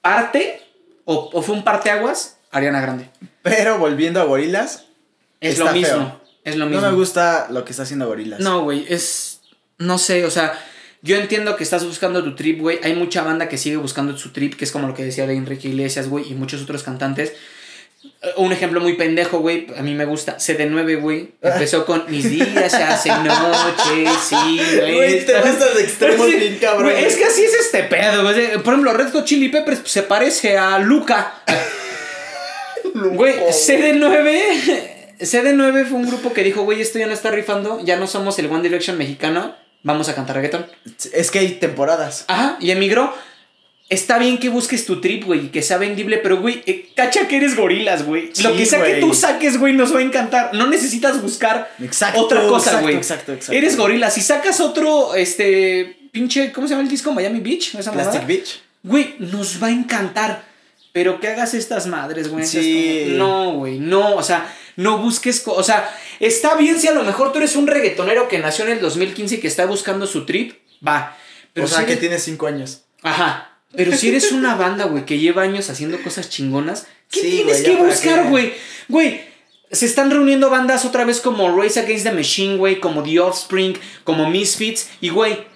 [0.00, 0.62] parte,
[1.04, 3.08] o, o fue un parteaguas, Ariana Grande.
[3.42, 4.84] Pero volviendo a Gorilas,
[5.40, 5.88] Es Está lo mismo.
[5.96, 6.20] feo.
[6.44, 6.86] Es lo no mismo.
[6.90, 8.40] me gusta lo que está haciendo Gorilas.
[8.40, 9.40] No, güey, es.
[9.78, 10.52] No sé, o sea,
[11.02, 12.80] yo entiendo que estás buscando tu trip, güey.
[12.82, 15.34] Hay mucha banda que sigue buscando su trip, que es como lo que decía de
[15.34, 17.32] Enrique Iglesias, güey, y muchos otros cantantes.
[18.22, 20.38] Eh, Un ejemplo muy pendejo, güey, a mí me gusta.
[20.38, 21.30] CD9, güey.
[21.42, 24.94] Empezó con Mis días se hacen noche, sí, güey.
[24.94, 26.90] Güey, te vas a los extremos Sí, bien cabrón.
[26.92, 28.54] güey, es que así es este pedo, güey.
[28.62, 31.34] Por ejemplo, Red Hot Chili Peppers se parece a Luca.
[32.94, 34.96] Güey, CD9.
[35.20, 38.38] CD9 fue un grupo que dijo, güey, esto ya no está rifando, ya no somos
[38.38, 40.66] el One Direction mexicano, vamos a cantar reggaeton.
[41.12, 42.24] Es que hay temporadas.
[42.28, 43.14] Ajá, y emigró.
[43.90, 47.26] Está bien que busques tu trip, güey, y que sea vendible, pero, güey, eh, cacha
[47.26, 48.30] que eres gorilas, güey.
[48.42, 50.52] Lo que sea que tú saques, güey, nos va a encantar.
[50.52, 52.96] No necesitas buscar Exacto, otra cosa, exacto, güey.
[52.96, 53.56] exacto, exacto.
[53.56, 54.10] Eres gorila.
[54.10, 57.12] Si sacas otro, este, pinche, ¿cómo se llama el disco?
[57.12, 57.76] Miami Beach.
[57.76, 58.26] ¿Esa Plastic mamada?
[58.26, 58.60] Beach.
[58.82, 60.44] Güey, nos va a encantar.
[60.98, 62.42] Pero que hagas estas madres, güey.
[62.42, 63.04] esas Sí.
[63.06, 64.16] como- No, güey, no.
[64.16, 65.44] O sea, no busques.
[65.46, 68.72] O sea, está bien si a lo mejor tú eres un reggaetonero que nació en
[68.72, 70.54] el 2015 y que está buscando su trip.
[70.84, 71.16] Va.
[71.52, 72.82] Pero o sea, si que tiene cinco años.
[73.02, 73.60] Ajá.
[73.76, 77.62] Pero si eres una banda, güey, que lleva años haciendo cosas chingonas, ¿qué Sí, tienes
[77.62, 78.54] güey, que buscar, güey?
[78.88, 79.20] Güey,
[79.70, 83.78] se están reuniendo bandas otra vez como Race Against the Machine, güey, como The Offspring,
[84.02, 85.46] como Misfits, y güey,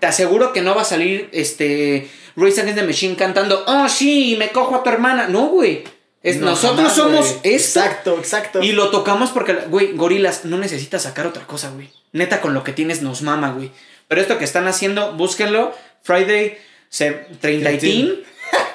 [0.00, 4.36] te aseguro que no va a salir este Race Against the Machine cantando, oh sí,
[4.38, 5.28] me cojo a tu hermana.
[5.28, 5.84] No, güey.
[6.22, 7.80] Es, No, nosotros jamás, somos esto.
[7.80, 8.62] Exacto, exacto.
[8.62, 11.90] Y lo tocamos porque, güey, gorilas, no necesitas sacar otra cosa, güey.
[12.12, 13.70] Neta, con lo que tienes nos mama, güey.
[14.08, 15.72] Pero esto que están haciendo, búsquenlo.
[16.02, 18.24] Friday se, 30 y.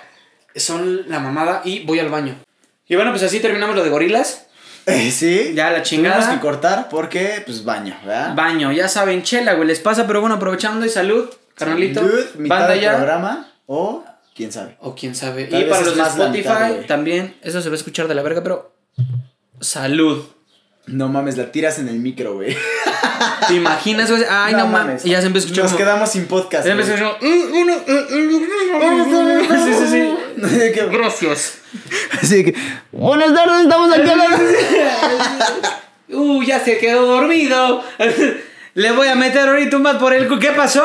[0.56, 2.36] Son la mamada y voy al baño.
[2.88, 4.46] Y bueno, pues así terminamos lo de gorilas.
[4.86, 5.52] Eh, sí.
[5.54, 6.18] Ya la chingada.
[6.18, 8.36] Tuvimos que cortar porque, pues, baño, ¿verdad?
[8.36, 12.02] Baño, ya saben, chela, güey, les pasa, pero bueno, aprovechando y salud, carnalito.
[12.36, 12.96] Banda ya.
[12.96, 14.04] programa o
[14.36, 14.78] quién sabe.
[14.82, 15.46] O quién sabe.
[15.46, 18.22] Tal y para los de Spotify mitad, también, eso se va a escuchar de la
[18.22, 18.74] verga, pero.
[19.60, 20.24] Salud.
[20.88, 22.56] No mames, la tiras en el micro, güey.
[23.48, 24.24] ¿Te imaginas, güey?
[24.30, 25.04] Ay, no, mames.
[25.04, 25.64] Y ya se empezó a escuchar.
[25.64, 26.66] Nos como- quedamos sin podcast.
[26.68, 27.32] Ya empezó a güey.
[27.32, 27.76] escuchar.
[29.64, 30.14] Sí, sí, sí.
[30.74, 31.58] Que- Gracias.
[32.22, 32.54] Así que,
[32.92, 34.26] buenas tardes, estamos aquí a la...
[36.08, 37.84] Uh, ya se quedó dormido.
[38.76, 40.84] Le voy a meter ahorita un más por el ¿Qué pasó?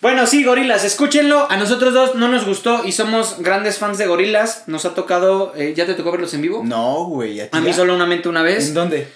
[0.00, 1.50] Bueno, sí, gorilas, escúchenlo.
[1.50, 4.64] A nosotros dos no nos gustó y somos grandes fans de gorilas.
[4.66, 5.52] Nos ha tocado.
[5.56, 6.62] eh, ¿Ya te tocó verlos en vivo?
[6.64, 7.72] No, güey, a mí ya?
[7.74, 8.68] solamente una vez.
[8.68, 9.08] ¿En dónde?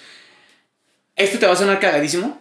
[1.15, 2.39] Esto te va a sonar cagadísimo.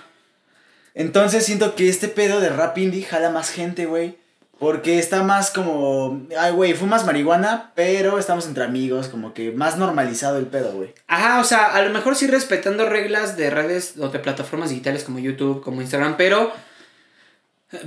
[0.93, 4.17] Entonces siento que este pedo de rap indie jala más gente, güey.
[4.59, 6.21] Porque está más como...
[6.37, 9.07] Ay, güey, fumas marihuana, pero estamos entre amigos.
[9.07, 10.93] Como que más normalizado el pedo, güey.
[11.07, 15.03] Ajá, o sea, a lo mejor sí respetando reglas de redes o de plataformas digitales
[15.03, 16.53] como YouTube, como Instagram, pero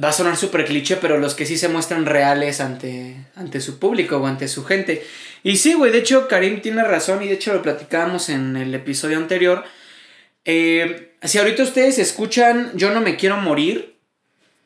[0.03, 3.79] va a sonar súper cliché, pero los que sí se muestran reales ante, ante su
[3.79, 5.07] público o ante su gente.
[5.43, 8.75] Y sí, güey, de hecho Karim tiene razón y de hecho lo platicábamos en el
[8.75, 9.65] episodio anterior.
[10.47, 13.97] Eh, si ahorita ustedes escuchan Yo no me quiero morir,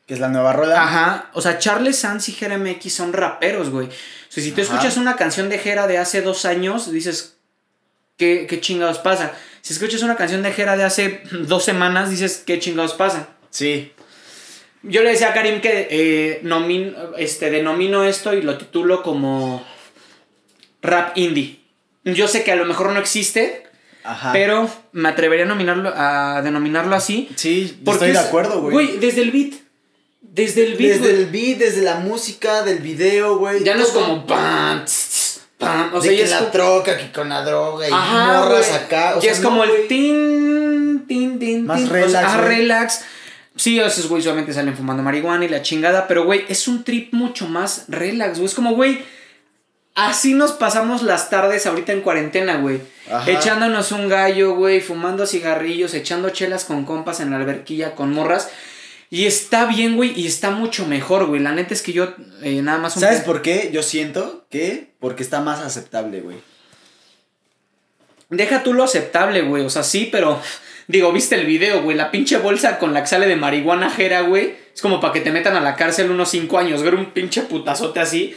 [0.07, 0.81] Que es la nueva rola.
[0.81, 3.87] Ajá, o sea, Charles Sanz y Jera MX son raperos, güey.
[3.87, 3.91] O
[4.31, 4.73] sea, si tú Ajá.
[4.73, 7.35] escuchas una canción de Jera de hace dos años, dices,
[8.17, 9.33] ¿qué, qué chingados pasa?
[9.61, 13.29] Si escuchas una canción de Jera de hace dos semanas, dices, ¿qué chingados pasa?
[13.49, 13.91] Sí.
[14.83, 16.41] Yo le decía a Karim que eh,
[17.17, 19.65] este, denomino esto y lo titulo como
[20.81, 21.59] rap indie.
[22.05, 23.63] Yo sé que a lo mejor no existe,
[24.03, 24.31] Ajá.
[24.31, 27.29] pero me atrevería a, nominarlo, a denominarlo así.
[27.35, 28.73] sí, porque estoy de acuerdo, güey.
[28.73, 29.53] Güey, desde el beat.
[30.21, 31.23] Desde el beat, Desde güey.
[31.23, 33.63] el beat, desde la música, del video, güey.
[33.63, 35.93] Ya no es como pam, tss, pam.
[35.93, 38.69] O de sea, que es la como- troca, que con la droga y Ajá, morras
[38.69, 38.79] güey.
[38.81, 39.11] acá.
[39.13, 41.89] O ya sea, es no, como el tin, tin, tin, Más tin.
[41.89, 43.01] relax, O sea, ah, relax.
[43.59, 47.11] Sí, esos güey solamente salen fumando marihuana y la chingada, pero güey, es un trip
[47.13, 48.45] mucho más relax, güey.
[48.45, 49.01] Es como, güey,
[49.95, 52.79] así nos pasamos las tardes ahorita en cuarentena, güey.
[53.11, 53.29] Ajá.
[53.29, 58.49] Echándonos un gallo, güey, fumando cigarrillos, echando chelas con compas en la alberquilla con morras.
[59.09, 61.41] Y está bien, güey, y está mucho mejor, güey.
[61.41, 63.71] La neta es que yo eh, nada más un ¿Sabes por qué?
[63.73, 66.37] Yo siento que porque está más aceptable, güey.
[68.29, 69.63] Deja tú lo aceptable, güey.
[69.63, 70.41] O sea, sí, pero.
[70.87, 71.95] Digo, viste el video, güey.
[71.95, 74.55] La pinche bolsa con la que sale de marihuana jera, güey.
[74.73, 76.81] Es como para que te metan a la cárcel unos 5 años.
[76.81, 78.35] Ver un pinche putazote así.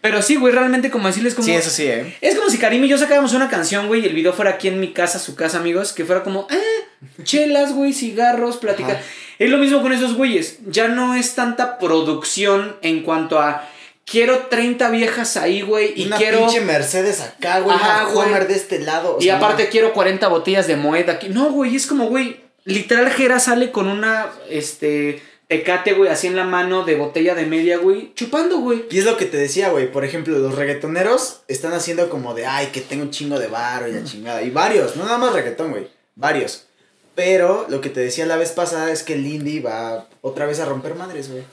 [0.00, 1.46] Pero sí, güey, realmente como decirles como.
[1.46, 2.16] Sí, eso sí, ¿eh?
[2.20, 4.68] Es como si Karim y yo sacáramos una canción, güey, y el video fuera aquí
[4.68, 8.96] en mi casa, su casa, amigos, que fuera como, eh, chelas, güey, cigarros, platicar.
[8.96, 9.04] Ajá.
[9.38, 10.58] Es lo mismo con esos güeyes.
[10.66, 13.68] Ya no es tanta producción en cuanto a
[14.06, 16.38] quiero 30 viejas ahí, güey, y una quiero.
[16.38, 17.74] pinche Mercedes acá, güey.
[17.76, 18.20] Ajá, una.
[18.20, 19.16] Homer de este lado.
[19.16, 19.70] o Y sea, aparte no.
[19.70, 21.28] quiero 40 botellas de moeda aquí.
[21.28, 26.36] No, güey, es como, güey, literal Jera sale con una, este, tecate, güey, así en
[26.36, 28.84] la mano de botella de media, güey, chupando, güey.
[28.90, 29.90] Y es lo que te decía, güey.
[29.90, 33.88] Por ejemplo, los reggaetoneros están haciendo como de, ay, que tengo un chingo de varo
[33.88, 34.42] y la chingada.
[34.42, 35.88] Y varios, no nada más reggaetón, güey.
[36.16, 36.66] Varios.
[37.14, 40.58] Pero lo que te decía la vez pasada es que el indie va otra vez
[40.58, 41.44] a romper madres, güey.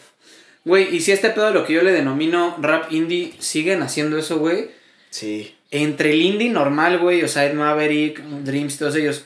[0.64, 4.38] Güey, y si este pedo, lo que yo le denomino rap indie, siguen haciendo eso,
[4.38, 4.70] güey.
[5.10, 5.56] Sí.
[5.72, 9.26] Entre el indie normal, güey, o sea, Ed Maverick, Dreams, todos ellos.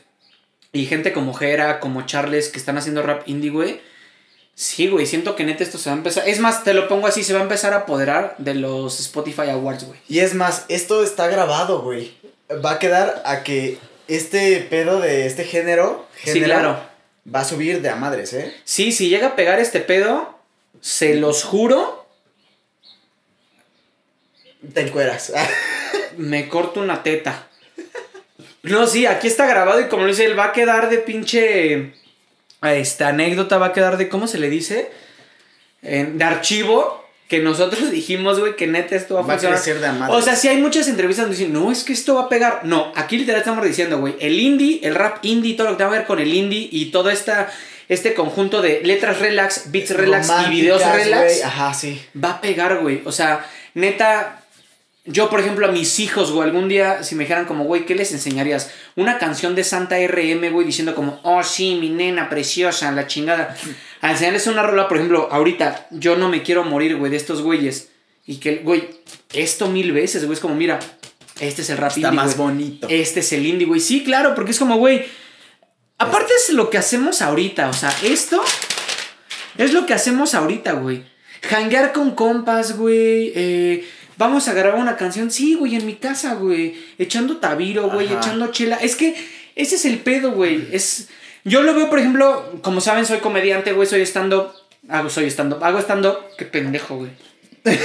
[0.71, 3.79] Y gente como Jera, como Charles, que están haciendo rap indie, güey.
[4.53, 6.27] Sí, güey, siento que neta esto se va a empezar.
[6.29, 9.49] Es más, te lo pongo así, se va a empezar a apoderar de los Spotify
[9.49, 9.99] Awards, güey.
[10.07, 12.13] Y es más, esto está grabado, güey.
[12.63, 13.77] Va a quedar a que
[14.07, 16.79] este pedo de este género, Sí, género claro.
[17.33, 18.53] va a subir de a madres, ¿eh?
[18.63, 20.34] Sí, si llega a pegar este pedo,
[20.81, 22.05] se los juro,
[24.73, 25.31] Te encueras.
[26.17, 27.47] me corto una teta.
[28.63, 31.93] No, sí, aquí está grabado y como lo dice él, va a quedar de pinche.
[32.63, 34.09] Esta anécdota va a quedar de.
[34.09, 34.91] ¿Cómo se le dice?
[35.83, 37.03] En- de archivo.
[37.27, 39.89] Que nosotros dijimos, güey, que neta esto va a va a crecer de.
[40.09, 42.61] O sea, si hay muchas entrevistas donde dicen, no, es que esto va a pegar.
[42.65, 45.91] No, aquí literal estamos diciendo, güey, el indie, el rap indie, todo lo que tenga
[45.91, 47.51] que ver con el indie y todo esta,
[47.89, 51.43] este conjunto de letras relax, beats relax y videos relax.
[51.43, 52.01] Ajá, sí.
[52.21, 53.01] va a pegar, güey.
[53.05, 54.43] O sea, neta,
[55.05, 57.93] yo, por ejemplo, a mis hijos, güey, algún día, si me dijeran como, güey, ¿qué
[57.93, 58.71] les enseñarías?
[58.95, 63.55] Una canción de Santa RM, güey, diciendo como, oh, sí, mi nena preciosa, la chingada.
[64.01, 67.41] A enseñarles una rola, por ejemplo, ahorita, yo no me quiero morir, güey, de estos
[67.41, 67.89] güeyes.
[68.25, 68.89] Y que, güey,
[69.33, 70.79] esto mil veces, güey, es como, mira,
[71.39, 72.47] este es el rap Está indie, más güey.
[72.49, 72.87] bonito.
[72.89, 73.81] Este es el indie, güey.
[73.81, 75.05] Sí, claro, porque es como, güey.
[75.97, 77.69] Aparte es lo que hacemos ahorita.
[77.69, 78.43] O sea, esto
[79.57, 81.03] es lo que hacemos ahorita, güey.
[81.49, 83.31] Hanguear con compas, güey.
[83.35, 83.87] eh,
[84.17, 85.31] vamos a grabar una canción.
[85.31, 86.75] Sí, güey, en mi casa, güey.
[86.97, 88.07] Echando tabiro, güey.
[88.07, 88.17] Ajá.
[88.17, 88.75] Echando chela.
[88.77, 89.15] Es que
[89.55, 90.67] ese es el pedo, güey.
[90.71, 91.09] Es.
[91.43, 93.87] Yo lo veo, por ejemplo, como saben, soy comediante, güey.
[93.87, 94.51] Soy stand-up.
[94.89, 95.63] Hago, soy stand-up.
[95.63, 96.17] Hago stand-up.
[96.37, 97.11] Qué pendejo, güey.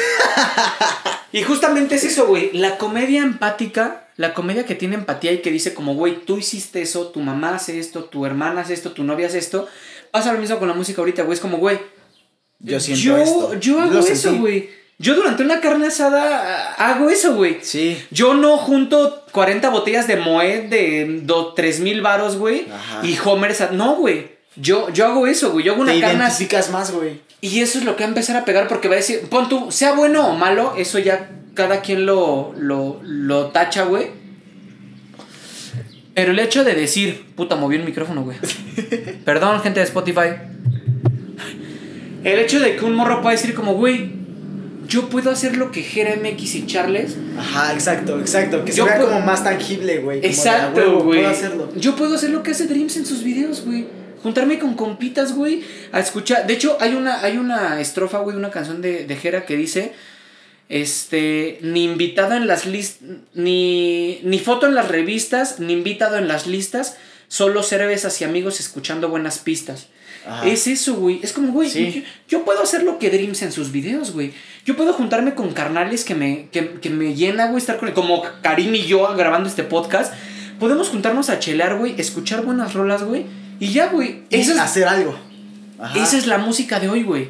[1.33, 2.51] Y justamente es eso, güey.
[2.53, 6.83] La comedia empática, la comedia que tiene empatía y que dice como, güey, tú hiciste
[6.83, 9.67] eso, tu mamá hace esto, tu hermana hace esto, tu novia hace esto.
[10.11, 11.37] Pasa lo mismo con la música ahorita, güey.
[11.37, 11.79] Es como, güey,
[12.59, 13.55] Yo siento yo, esto.
[13.55, 14.69] yo hago eso, güey.
[14.99, 17.61] Yo durante una carne asada ah, hago eso, güey.
[17.63, 17.97] Sí.
[18.11, 21.23] Yo no junto 40 botellas de Moet de
[21.57, 22.67] 3 mil varos, güey.
[23.03, 24.33] Y Homer, no, güey.
[24.55, 25.65] Yo, yo hago eso, güey.
[25.65, 26.25] Yo hago Te una carne asada.
[26.27, 27.23] identificas más, güey.
[27.41, 29.49] Y eso es lo que va a empezar a pegar porque va a decir, pon
[29.49, 34.09] tú, sea bueno o malo, eso ya cada quien lo, lo, lo tacha, güey.
[36.15, 38.37] Pero el hecho de decir, puta, movió el micrófono, güey.
[39.25, 40.35] Perdón, gente de Spotify.
[42.25, 44.11] El hecho de que un morro pueda decir como, güey,
[44.87, 47.17] yo puedo hacer lo que Jera MX y Charles.
[47.39, 48.65] Ajá, exacto, exacto.
[48.65, 50.21] Que se Yo vea puedo- como más tangible, güey.
[50.21, 51.21] como de, "A Exacto, güey.
[51.21, 51.73] Puedo hacerlo.
[51.77, 53.87] Yo puedo hacer lo que hace Dreams en sus videos, güey.
[54.23, 55.63] Juntarme con compitas, güey,
[55.93, 56.47] a escuchar.
[56.47, 59.57] De hecho, hay una, hay una estrofa, güey, de una canción de, de Jera que
[59.57, 59.93] dice.
[60.69, 61.59] Este.
[61.63, 63.09] Ni invitada en las listas.
[63.35, 65.59] Ni, ni foto en las revistas.
[65.61, 66.97] Ni invitado en las listas.
[67.29, 69.89] Solo cervezas y amigos escuchando buenas pistas.
[70.27, 70.47] Ajá.
[70.47, 71.21] Es eso, güey.
[71.23, 72.05] Es como, güey, Sí.
[72.29, 74.33] yo, yo puedo hacer lo que Dreams en sus videos, güey.
[74.67, 78.23] Yo puedo juntarme con carnales que me, que, que me llena, güey, estar con como
[78.43, 80.13] Karim y yo grabando este podcast.
[80.59, 83.25] Podemos juntarnos a chelar, güey, escuchar buenas rolas, güey.
[83.61, 84.23] Y ya, güey.
[84.31, 85.17] Y Esa es, hacer algo.
[85.79, 86.03] Ajá.
[86.03, 87.29] esa es la música de hoy, güey.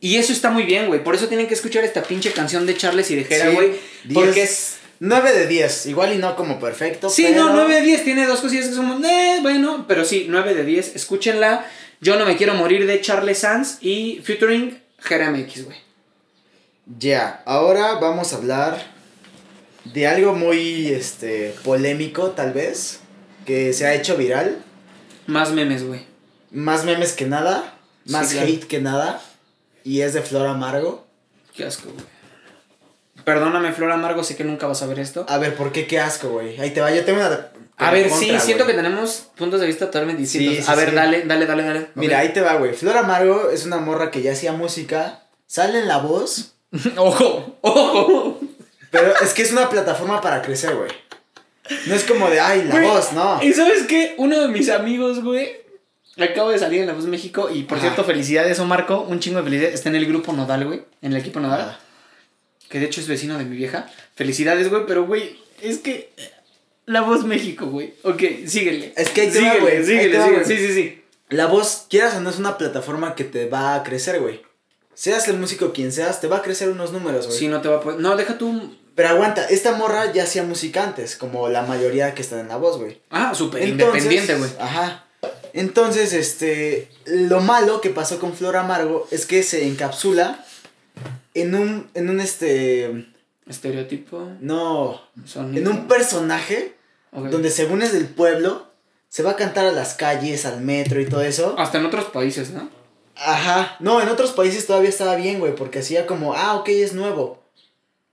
[0.00, 1.04] Y eso está muy bien, güey.
[1.04, 3.72] Por eso tienen que escuchar esta pinche canción de Charles y de Jera, güey.
[4.12, 5.86] Porque es 9 de 10.
[5.86, 7.08] Igual y no como perfecto.
[7.10, 7.46] Sí, pero...
[7.46, 10.64] no, 9 de 10 tiene dos cosillas que somos, eh, bueno, pero sí, 9 de
[10.64, 10.96] 10.
[10.96, 11.66] Escúchenla.
[12.00, 15.76] Yo no me quiero morir de Charles Sands y featuring Jeremy X, güey.
[16.98, 18.92] Ya, ahora vamos a hablar
[19.84, 23.00] de algo muy este polémico tal vez,
[23.46, 24.64] que se ha hecho viral,
[25.26, 26.04] Más memes, güey.
[26.50, 27.74] más memes que nada,
[28.06, 28.48] más Sí, claro.
[28.50, 29.20] hate que nada,
[29.84, 31.06] y es de Flor Amargo.
[31.54, 32.04] Qué asco, güey.
[33.24, 35.24] Perdóname, Flor Amargo, sé que nunca vas a ver esto.
[35.28, 36.60] A ver, ¿por qué qué asco, güey?
[36.60, 39.66] Ahí te va, yo tengo una A ver, contra, sí, siento que tenemos puntos de
[39.66, 40.56] vista totalmente distintos.
[40.56, 41.88] Sí, sí, a ver, dale, dale, dale, dale.
[41.94, 42.72] Mira, ahí te va, güey.
[42.74, 46.54] Flor Amargo es una morra que ya hacía música, sale en la voz,
[46.96, 48.40] ojo, ojo.
[48.90, 50.90] pero es que es una plataforma para crecer, güey.
[51.86, 53.42] No es como de, ay, la Güey, voz, no.
[53.42, 54.14] Y sabes qué?
[54.18, 55.50] Uno de mis amigos, güey,
[56.18, 59.38] acabo de salir en La Voz México y por cierto, felicidades, o Marco, un chingo
[59.38, 59.74] de felicidades.
[59.74, 61.78] Está en el grupo Nodal, güey, en el equipo Nodal, Ah.
[62.68, 63.86] que de hecho es vecino de mi vieja.
[64.14, 66.10] Felicidades, güey, pero güey, es que
[66.86, 67.94] La Voz México, güey.
[68.02, 68.92] Ok, síguele.
[68.96, 70.44] Es que ahí te va, síguele, güey, síguele, va, síguele.
[70.44, 71.02] Sí, sí, sí.
[71.30, 74.42] La voz, quieras o no, es una plataforma que te va a crecer, güey.
[74.94, 77.38] Seas el músico quien seas, te va a crecer unos números, güey.
[77.38, 78.00] Sí, no te va a poder.
[78.00, 78.76] No, deja tú.
[78.94, 82.56] Pero aguanta, esta morra ya hacía música antes, como la mayoría que están en la
[82.56, 83.00] voz, güey.
[83.10, 84.50] Ah, súper independiente, güey.
[84.58, 85.06] Ajá.
[85.54, 90.44] Entonces, este, lo malo que pasó con Flor Amargo es que se encapsula
[91.34, 93.06] en un, en un, este,
[93.46, 94.28] Estereotipo.
[94.40, 95.60] no, Sonido.
[95.60, 96.74] en un personaje
[97.12, 98.66] donde según es del pueblo,
[99.08, 101.54] se va a cantar a las calles, al metro y todo eso.
[101.58, 102.70] Hasta en otros países, ¿no?
[103.14, 103.76] Ajá.
[103.80, 107.41] No, en otros países todavía estaba bien, güey, porque hacía como, ah, ok, es nuevo.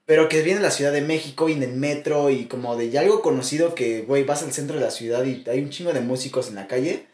[0.10, 2.90] Pero que viene de la Ciudad de México y en el metro y como de
[2.90, 5.94] ya algo conocido que, güey, vas al centro de la ciudad y hay un chingo
[5.94, 7.06] de músicos en la calle.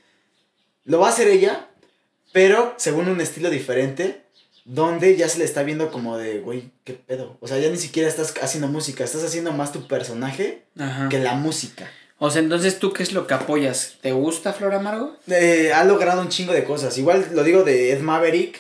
[0.86, 1.68] Lo va a hacer ella,
[2.32, 4.22] pero según un estilo diferente,
[4.64, 7.38] donde ya se le está viendo como de, güey, qué pedo.
[7.42, 11.10] O sea, ya ni siquiera estás haciendo música, estás haciendo más tu personaje Ajá.
[11.10, 11.92] que la música.
[12.18, 13.96] O sea, entonces, ¿tú qué es lo que apoyas?
[14.00, 15.18] ¿Te gusta Flor Amargo?
[15.28, 16.98] Eh, ha logrado un chingo de cosas.
[16.98, 18.58] Igual lo digo de Ed Maverick.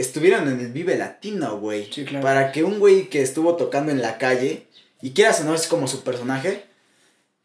[0.00, 1.90] Estuvieron en el Vive Latino, güey.
[1.92, 2.22] Sí, claro.
[2.24, 4.66] Para que un güey que estuvo tocando en la calle,
[5.02, 6.64] y quieras o no es como su personaje,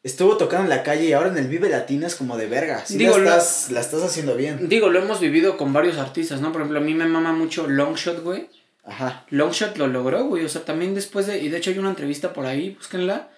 [0.03, 2.85] estuvo tocando en la calle y ahora en el Vive Latino es como de verga.
[2.85, 4.69] Sí Digo, la, lo- estás, la estás haciendo bien.
[4.69, 6.51] Digo, lo hemos vivido con varios artistas, ¿no?
[6.51, 8.47] Por ejemplo, a mí me mama mucho Longshot, güey.
[8.83, 9.25] Ajá.
[9.31, 10.45] Longshot lo logró, güey.
[10.45, 11.39] O sea, también después de.
[11.39, 13.29] Y de hecho hay una entrevista por ahí, búsquenla.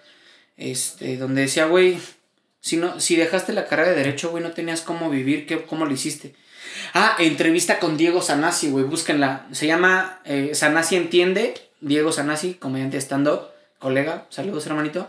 [0.57, 1.99] Este, donde decía, güey,
[2.59, 5.85] si no, si dejaste la carrera de derecho, güey, no tenías cómo vivir, ¿qué, ¿cómo
[5.85, 6.33] lo hiciste?
[6.93, 9.47] Ah, entrevista con Diego Sanasi, güey, búsquenla.
[9.51, 11.53] Se llama eh, Sanasi Entiende.
[11.81, 15.07] Diego Sanasi, comediante stand-up, colega, saludos hermanito.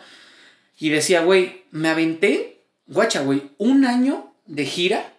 [0.78, 5.12] Y decía, güey, me aventé, guacha, güey, un año de gira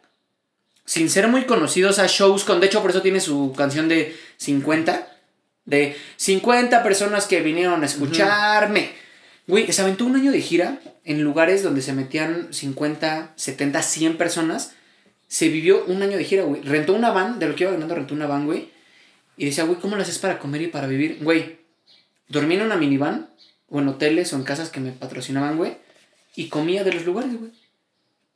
[0.89, 4.17] sin ser muy conocidos a shows con, de hecho por eso tiene su canción de
[4.37, 5.07] 50,
[5.65, 8.93] de 50 personas que vinieron a escucharme.
[9.45, 14.17] Güey, se aventó un año de gira en lugares donde se metían 50, 70, 100
[14.17, 14.73] personas.
[15.29, 16.61] Se vivió un año de gira, güey.
[16.63, 18.69] Rentó una van, de lo que iba ganando rentó una van, güey.
[19.37, 21.19] Y decía, güey, ¿cómo lo haces para comer y para vivir?
[21.21, 21.59] Güey,
[22.27, 23.29] dormí en una minivan,
[23.69, 25.77] o en hoteles, o en casas que me patrocinaban, güey.
[26.35, 27.51] Y comía de los lugares, güey.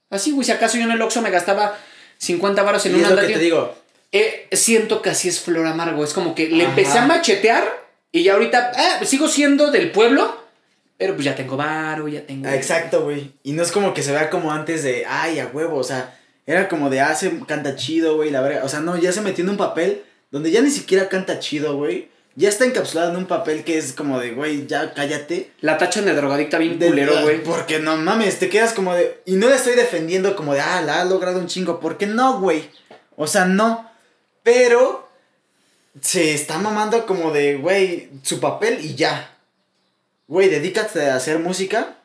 [0.10, 1.78] Así, güey, si acaso yo en el Oxxo me gastaba
[2.20, 3.34] 50 varos en un andadito.
[3.34, 3.76] te digo.
[4.12, 6.04] Eh, siento que así es Flor Amargo.
[6.04, 6.70] Es como que le Ajá.
[6.70, 10.39] empecé a machetear y ya ahorita ah, sigo siendo del pueblo,
[10.98, 12.48] pero pues ya tengo varo, ya tengo.
[12.48, 13.32] Ah, Exacto, güey.
[13.41, 15.78] Y no es como que se vea como antes de, ay, a huevo.
[15.78, 16.16] O sea,
[16.46, 18.64] era como de, ah, se canta chido, güey, la verga.
[18.64, 21.76] O sea, no, ya se metió en un papel donde ya ni siquiera canta chido,
[21.78, 22.12] güey.
[22.36, 25.52] Ya está encapsulado en un papel que es como de, güey, ya cállate.
[25.62, 27.44] La tachan de drogadicta bien De- culero, güey.
[27.44, 29.22] Porque no mames, te quedas como de.
[29.26, 31.80] Y no la estoy defendiendo como de, ah, la ha logrado un chingo.
[31.80, 32.72] Porque no, güey.
[33.16, 33.88] O sea, no.
[34.41, 35.08] Pero
[36.02, 39.38] se está mamando como de, güey, su papel y ya.
[40.28, 41.98] Güey, dedícate a hacer música.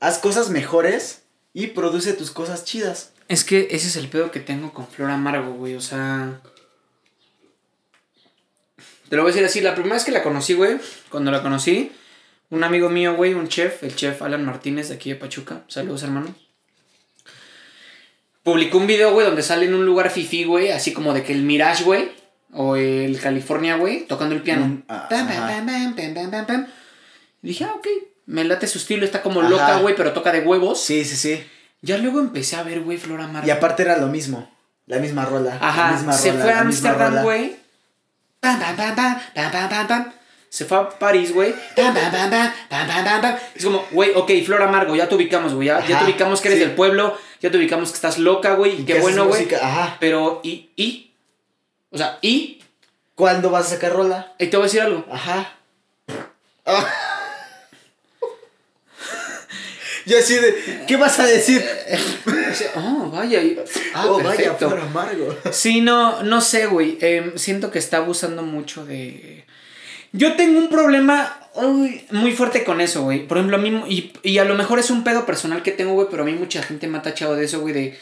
[0.00, 1.22] Haz cosas mejores
[1.52, 3.12] y produce tus cosas chidas.
[3.28, 5.74] Es que ese es el pedo que tengo con Flor Amargo, güey.
[5.74, 6.40] O sea.
[9.08, 9.60] Te lo voy a decir así.
[9.60, 10.78] La primera vez que la conocí, güey.
[11.08, 11.92] Cuando la conocí,
[12.50, 15.62] un amigo mío, güey, un chef, el chef Alan Martínez de aquí de Pachuca.
[15.68, 16.34] Saludos, hermano.
[18.42, 20.70] Publicó un video, güey, donde sale en un lugar fifi, güey.
[20.70, 22.12] Así como de que el Mirage, güey.
[22.52, 24.06] O el California, güey.
[24.06, 24.66] Tocando el piano.
[24.66, 26.66] Mm, ah, Pam,
[27.40, 27.86] dije, ah, ok.
[28.26, 29.04] Me late su estilo.
[29.04, 29.48] Está como Ajá.
[29.48, 30.80] loca, güey, pero toca de huevos.
[30.80, 31.42] Sí, sí, sí.
[31.84, 33.46] Ya luego empecé a ver, güey, Flor Amargo.
[33.46, 34.50] Y aparte era lo mismo.
[34.86, 35.58] La misma rola.
[35.60, 37.56] la Ajá, misma se rola, fue a Amsterdam, güey.
[38.40, 40.12] Pam, pam, pam, pam, pam, pam, pam, pam.
[40.48, 41.54] Se fue a París, güey.
[41.76, 43.36] Pam, pam, pam, pam, pam, pam, pam.
[43.54, 45.68] Es como, güey, ok, Flor Amargo, ya te ubicamos, güey.
[45.68, 46.64] Ya, te ubicamos que eres sí.
[46.64, 47.18] del pueblo.
[47.42, 48.80] Ya te ubicamos que estás loca, güey.
[48.80, 49.46] Y Qué bueno, güey.
[49.54, 49.98] Ajá.
[50.00, 50.70] Pero, ¿y?
[50.76, 51.12] ¿Y?
[51.90, 52.62] O sea, ¿y?
[53.14, 54.32] ¿Cuándo vas a sacar rola?
[54.38, 55.04] Y te voy a decir algo.
[55.12, 55.52] Ajá.
[60.06, 61.64] Yo así de, ¿qué vas a decir?
[62.76, 63.42] Oh, vaya.
[63.42, 63.58] y-
[63.94, 64.68] Ah, oh, vaya, perfecto.
[64.68, 65.36] flor amargo.
[65.50, 66.98] Sí, no, no sé, güey.
[67.00, 69.44] Em, siento que está abusando mucho de.
[70.12, 73.26] Yo tengo un problema uy, muy fuerte con eso, güey.
[73.26, 73.82] Por ejemplo, a mí.
[73.88, 76.32] Y, y a lo mejor es un pedo personal que tengo, güey, pero a mí
[76.32, 77.98] mucha gente me ha tachado de eso, güey, de.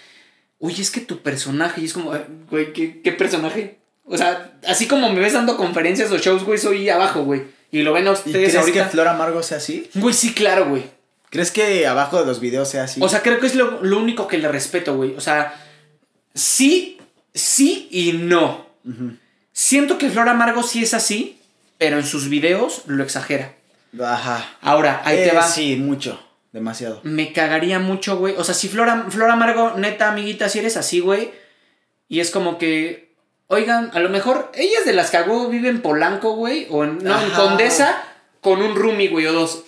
[0.58, 1.80] Oye, es que tu personaje.
[1.80, 2.12] Y es como,
[2.50, 3.78] güey, ¿qué, qué personaje?
[4.04, 7.42] O sea, así como me ves dando conferencias o shows, güey, soy abajo, güey.
[7.70, 8.84] Y lo ven a ¿Y ustedes crees ahorita.
[8.84, 9.88] que Flor Amargo sea así?
[9.94, 10.82] Güey, sí, claro, güey.
[11.32, 13.00] ¿Crees que abajo de los videos sea así?
[13.02, 15.16] O sea, creo que es lo, lo único que le respeto, güey.
[15.16, 15.54] O sea,
[16.34, 16.98] sí,
[17.32, 18.66] sí y no.
[19.52, 21.40] Siento que Flor Amargo sí es así,
[21.78, 23.54] pero en sus videos lo exagera.
[23.98, 24.56] Ajá.
[24.60, 25.42] Ahora, ahí Eh, te va.
[25.46, 26.22] Sí, mucho.
[26.52, 27.00] Demasiado.
[27.02, 28.34] Me cagaría mucho, güey.
[28.36, 31.32] O sea, si Flor, Am- Flor Amargo, neta, amiguita, si eres así, güey.
[32.08, 33.14] Y es como que,
[33.46, 36.66] oigan, a lo mejor ella es de las que hago, vive en Polanco, güey.
[36.68, 37.30] O en, no, en.
[37.30, 38.04] Condesa,
[38.42, 39.62] con un roomie, güey, o dos.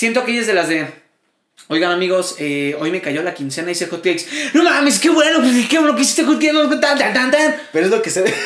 [0.00, 0.86] Siento que ella es de las de.
[1.68, 4.24] Oigan amigos, eh, hoy me cayó la quincena y hice hot cakes.
[4.54, 6.54] No mames, qué bueno, pues, qué bueno que hiciste hot cakes.
[6.80, 7.54] Tan, tan, tan, tan.
[7.70, 8.32] Pero es lo que se ve.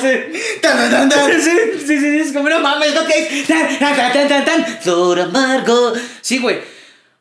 [0.00, 0.38] Sí.
[0.62, 1.40] Tan, tan, tan, tan.
[1.42, 1.50] Sí,
[1.86, 3.44] sí, sí, es como no mames, hot cakes.
[3.46, 4.64] Tan, tan, tan, tan, tan.
[4.80, 5.92] Flor amargo.
[6.22, 6.60] Sí, güey.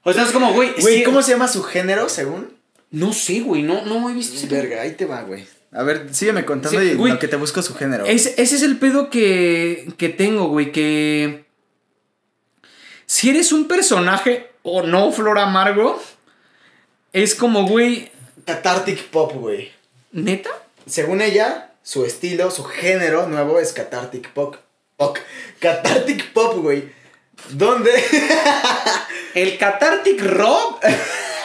[0.03, 0.71] O sea, es como, güey.
[0.79, 2.53] Güey, sí- ¿cómo se llama su género según?
[2.89, 4.47] No sé, güey, no, no he visto.
[4.49, 5.45] Verga, ahí te va, güey.
[5.73, 7.11] A ver, sígueme contando Sí, y güey.
[7.11, 8.05] lo que te busco su género.
[8.05, 11.42] Ese, ese es el pedo que, que tengo, güey, que...
[13.13, 16.01] Si eres un personaje o no, Flor Amargo,
[17.11, 18.11] es como, güey,
[18.43, 19.71] Cathartic Pop, güey.
[20.11, 20.49] ¿neta?
[20.87, 24.55] Según ella, su estilo, su género nuevo es Cathartic Pop.
[24.97, 25.19] Pop.
[25.59, 26.91] Cathartic Pop, güey.
[27.49, 27.91] ¿Dónde?
[29.35, 30.83] El Cathartic Rock.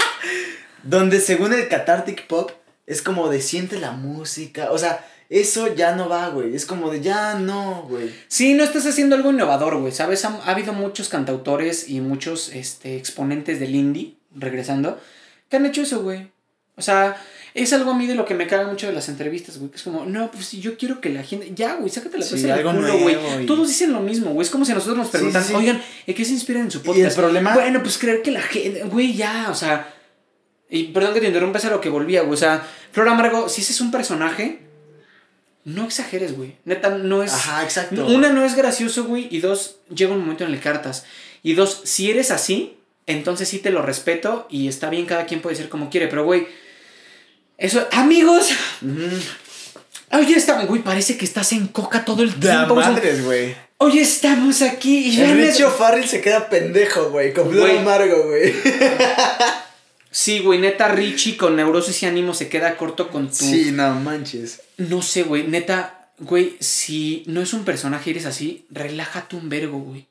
[0.84, 2.50] Donde según el Cathartic Pop
[2.86, 4.70] es como de siente la música.
[4.70, 6.54] O sea, eso ya no va, güey.
[6.54, 8.10] Es como de ya no, güey.
[8.28, 10.24] Sí, no estás haciendo algo innovador, güey, ¿sabes?
[10.24, 14.98] Ha, ha habido muchos cantautores y muchos este, exponentes del indie, regresando,
[15.50, 16.30] que han hecho eso, güey.
[16.76, 17.20] O sea,
[17.54, 19.70] es algo a mí de lo que me caga mucho de las entrevistas, güey.
[19.70, 21.50] Que es como, no, pues si yo quiero que la gente.
[21.54, 23.42] Ya, güey, sácate la Sí, cosa del algo culo, nuevo, güey.
[23.42, 24.44] y- Todos dicen lo mismo, güey.
[24.46, 25.54] Es como si a nosotros nos preguntan, sí, sí.
[25.54, 27.16] oigan, ¿en qué se inspiran en su ¿Y el podcast?
[27.18, 27.54] problema?
[27.54, 28.84] Bueno, pues creer que la gente.
[28.84, 29.92] Güey, ya, o sea.
[30.70, 32.34] Y perdón que te interrumpa, es a lo que volvía, güey.
[32.34, 34.60] O sea, Flor Amargo, si ese es un personaje,
[35.68, 36.56] no exageres, güey.
[36.64, 37.32] Neta, no es.
[37.32, 38.06] Ajá, exacto.
[38.06, 39.28] Una, no es gracioso, güey.
[39.30, 41.04] Y dos, llega un momento en el que cartas.
[41.42, 44.46] Y dos, si eres así, entonces sí te lo respeto.
[44.50, 46.08] Y está bien, cada quien puede ser como quiere.
[46.08, 46.46] Pero, güey,
[47.58, 47.86] eso.
[47.92, 48.50] Amigos,
[48.82, 50.18] Ujú.
[50.18, 50.66] hoy estamos.
[50.66, 52.74] Güey, parece que estás en coca todo el Da tiempo.
[52.76, 53.54] madres, güey.
[53.78, 55.10] Hoy estamos aquí.
[55.10, 55.52] Y El.
[55.70, 57.32] Farrell se queda pendejo, güey.
[57.32, 57.48] Con.
[57.60, 58.52] Amargo, güey.
[60.10, 63.34] Sí, güey, neta, Richie con neurosis y ánimo se queda corto con tu.
[63.34, 64.62] Sí, no manches.
[64.78, 69.48] No sé, güey, neta, güey, si no es un personaje y eres así, relájate un
[69.48, 70.06] vergo, güey.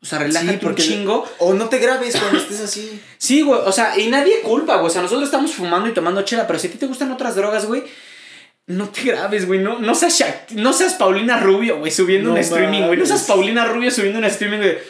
[0.00, 1.28] O sea, relájate Sí, un chingo.
[1.38, 3.00] O no te grabes cuando estés así.
[3.18, 4.86] Sí, güey, o sea, y nadie culpa, güey.
[4.86, 7.34] O sea, nosotros estamos fumando y tomando chela, pero si a ti te gustan otras
[7.34, 7.84] drogas, güey,
[8.66, 9.60] no te grabes, güey.
[9.60, 12.98] No, no, seas no seas Paulina Rubio, güey, subiendo No un streaming, güey.
[12.98, 13.22] No seas.
[13.22, 14.82] Paulina Rubio subiendo un streaming de.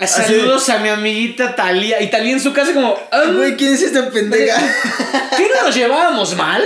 [0.00, 2.02] Saludos a mi amiguita Talía.
[2.02, 2.96] Y Talía en su casa, como.
[3.10, 4.60] "Ah, Güey, ¿quién es esta pendeja?
[5.36, 6.62] ¿Qué no nos llevábamos mal?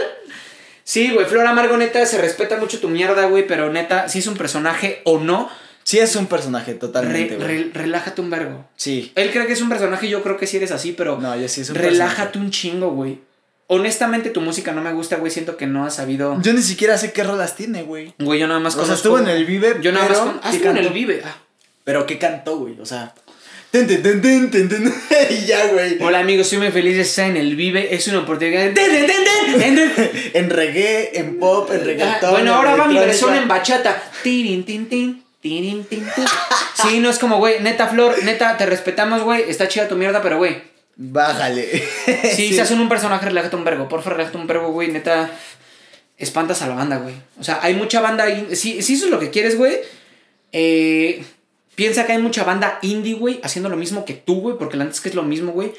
[0.84, 4.26] Sí, güey, Flor Amargo, neta, se respeta mucho tu mierda, güey, pero neta, si es
[4.26, 5.50] un personaje o no,
[5.84, 7.46] Sí, es un personaje totalmente, güey.
[7.46, 8.66] re- relájate un vergo.
[8.76, 9.12] Sí.
[9.14, 11.48] Él cree que es un personaje, yo creo que sí eres así, pero No, yo
[11.48, 13.20] sí es un relájate un chingo, güey.
[13.68, 16.28] Honestamente, tu música no me gusta, güey, siento que no has sabido...
[16.30, 16.48] personaje.
[16.50, 18.14] Yo ni siquiera sé qué rolas tiene, güey.
[18.18, 20.30] Güey, yo nada más O sea, conozco- estuvo en el Vive, Yo nada más pero
[20.30, 20.40] con...
[20.40, 20.88] ¿qué Ah, estuvo en el?
[20.90, 21.22] Vive.
[21.24, 21.36] Ah.
[21.88, 22.78] Pero ¿qué cantó, güey?
[22.80, 23.14] O sea.
[23.70, 24.94] Ten, ten, ten, ten, ten, ten,
[25.30, 25.96] y ya, güey.
[26.02, 27.94] Hola, amigos, soy muy feliz de estar en el Vive.
[27.94, 28.74] Es una oportunidad...
[28.74, 29.58] ¡Ten, ten, ten, ten!
[29.74, 30.10] ten, ten!
[30.34, 32.30] En reggae, en pop, en Ah, reggaetón.
[32.32, 34.02] bueno, en ahora va mi versión en bachata.
[34.22, 36.24] Tirin, tin, tin, tirin, tin, tin.
[36.74, 39.48] Sí, no es como, güey, neta, Flor, neta, te respetamos, güey.
[39.48, 40.60] Está chida tu mierda, pero, güey.
[40.96, 41.82] Bájale.
[42.36, 43.88] Si se hacen un personaje, relájate un vergo.
[43.88, 44.88] Porfa, relájate un vergo, güey.
[44.88, 45.30] Neta,
[46.18, 47.14] espantas a la banda, güey.
[47.40, 48.48] O sea, hay mucha banda ahí.
[48.56, 49.78] Si, si eso es lo que quieres, güey.
[50.52, 51.24] Eh,
[51.78, 54.58] piensa que hay mucha banda indie, güey, haciendo lo mismo que tú, güey.
[54.58, 55.72] Porque la neta es que es lo mismo, güey.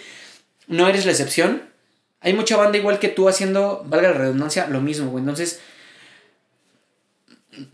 [0.68, 1.64] No eres la excepción.
[2.22, 5.22] Hay mucha banda igual que tú haciendo, valga la redundancia, lo mismo, güey.
[5.24, 5.60] Entonces,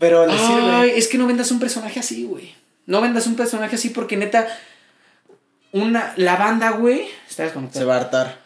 [0.00, 0.98] Pero le sirve.
[0.98, 2.52] es que no vendas un personaje así, güey.
[2.86, 4.48] No vendas un personaje así porque neta.
[5.70, 6.12] Una.
[6.16, 7.06] La banda, güey.
[7.28, 8.40] Está Se va a hartar.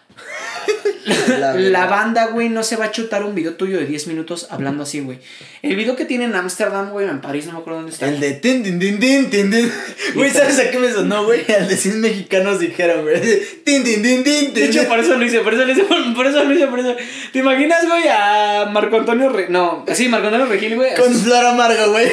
[1.57, 4.83] La, banda, güey, no se va a chutar un video tuyo de 10 minutos hablando
[4.83, 5.19] así, güey.
[5.63, 8.09] El video que tiene en Ámsterdam, güey, en París, no me acuerdo dónde está.
[8.09, 9.73] El de tin, tin, tin, tin, tin, tin.
[10.15, 11.45] Güey, ¿sabes a qué me sonó, güey?
[11.53, 13.21] Al de 100 mexicanos dijeron, güey.
[13.65, 16.27] Tin, tin, tin, tin, De hecho, por eso lo hice, por eso lo hice, por,
[16.27, 16.97] eso lo hice, por eso.
[17.33, 19.49] ¿Te imaginas, güey, a Marco Antonio Re...
[19.49, 20.95] No, así, Marco Antonio Regil, güey.
[20.95, 22.09] Con flor amargo, güey.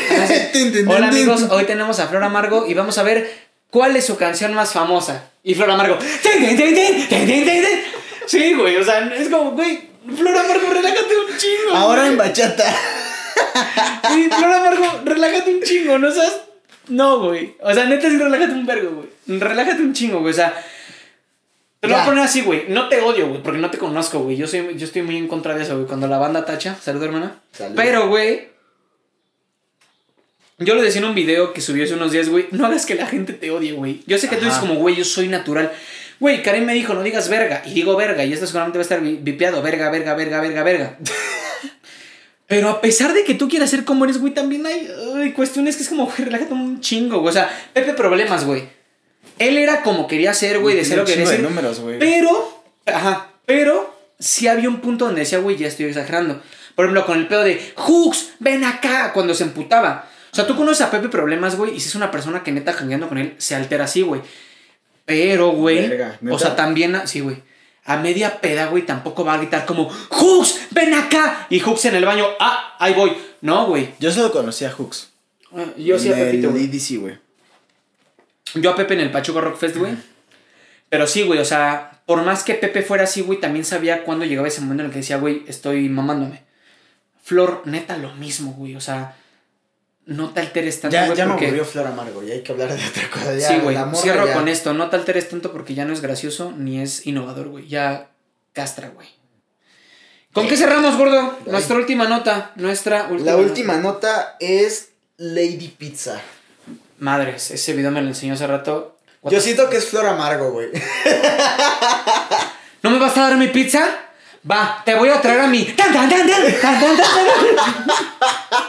[0.87, 4.53] Hola amigos, hoy tenemos a Flor Amargo y vamos a ver ¿cuál es su canción
[4.53, 5.31] más famosa?
[5.43, 7.96] Y Flor Amargo, "Tin, tin, tin, tin, tin, tin, tin, tin".
[8.27, 11.75] Sí, güey, o sea, es como, güey, Flor Amargo, relájate un chingo.
[11.75, 12.11] Ahora güey.
[12.11, 12.75] en bachata.
[14.13, 16.41] Sí, Flor Amargo, relájate un chingo, no seas.
[16.89, 17.55] No, güey.
[17.61, 19.39] O sea, neta, sí, relájate un vergo, güey.
[19.39, 20.31] Relájate un chingo, güey.
[20.31, 20.53] O sea.
[21.79, 22.65] Te lo voy a poner así, güey.
[22.69, 24.35] No te odio, güey, porque no te conozco, güey.
[24.35, 25.87] Yo, soy, yo estoy muy en contra de eso, güey.
[25.87, 26.75] Cuando la banda tacha.
[26.75, 27.39] Salud, hermana.
[27.51, 27.75] Salud.
[27.75, 28.49] Pero, güey.
[30.59, 32.47] Yo lo decía en un video que subió hace unos días, güey.
[32.51, 34.01] No hagas que la gente te odie, güey.
[34.07, 35.71] Yo sé que tú dices como, güey, yo soy natural.
[36.19, 37.61] Güey, Karen me dijo, no digas verga.
[37.65, 38.23] Y digo verga.
[38.25, 39.61] Y esto seguramente va a estar vi- vipeado.
[39.61, 40.97] Verga, verga, verga, verga, verga.
[42.47, 45.75] Pero a pesar de que tú quieras ser como eres, güey, también hay ay, cuestiones
[45.75, 47.29] que es como, güey, relájate un chingo, güey.
[47.29, 48.63] O sea, Pepe Problemas, güey.
[49.37, 51.41] Él era como quería ser, güey, de ser lo que quería ser.
[51.41, 51.99] números, güey.
[51.99, 56.41] Pero, ajá, pero sí había un punto donde decía, güey, ya estoy exagerando.
[56.73, 60.09] Por ejemplo, con el pedo de, Hooks, ven acá, cuando se emputaba.
[60.31, 62.71] O sea, tú conoces a Pepe Problemas, güey, y si es una persona que neta
[62.73, 64.21] jangueando con él, se altera así, güey.
[65.07, 65.89] Pero, güey,
[66.29, 67.41] o sea, también, sí, güey.
[67.85, 71.47] A media peda, güey, tampoco va a gritar como, Hooks, ven acá.
[71.49, 73.13] Y Hooks en el baño, ah, ahí voy.
[73.39, 73.93] No, güey.
[73.99, 75.13] Yo solo conocí a Hooks.
[75.55, 76.65] Ah, Yo sí a Pepito, güey.
[76.65, 77.17] EDC, güey.
[78.55, 79.93] Yo a Pepe en el Pachuca Rock Fest, güey.
[80.89, 84.25] Pero sí, güey, o sea, por más que Pepe fuera así, güey, también sabía cuándo
[84.25, 86.43] llegaba ese momento en el que decía, güey, estoy mamándome.
[87.23, 89.15] Flor, neta, lo mismo, güey, o sea,
[90.07, 91.45] no te alteres tanto, Ya, güey, ya me porque...
[91.47, 93.35] aburrió Flor Amargo, ya hay que hablar de otra cosa.
[93.35, 96.01] Ya, sí, güey, cierro ya- con esto, no te alteres tanto porque ya no es
[96.01, 98.09] gracioso ni es innovador, güey, ya
[98.53, 99.07] castra, güey.
[100.33, 101.37] ¿Con qué cerramos, gordo?
[101.45, 101.51] Ay.
[101.51, 106.19] Nuestra última nota, nuestra última La última nota es Lady Pizza.
[106.99, 108.97] Madres, ese video me lo enseñó hace rato.
[109.21, 110.69] What Yo siento que es Flor Amargo, güey.
[112.83, 113.85] ¿No me vas a dar mi pizza?
[114.49, 115.63] Va, te voy a traer a mi.
[115.65, 116.41] ¡Tan, tan, tan, tan!
[116.61, 116.99] ¡Tan, tan, tan,
[117.55, 118.57] tan!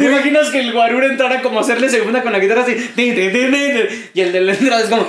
[0.00, 2.74] ¿Te imaginas que el guarura entrara como a hacerle segunda con la guitarra así?
[2.96, 5.06] tin, tin, tin, tin, Y el de la entrada es como.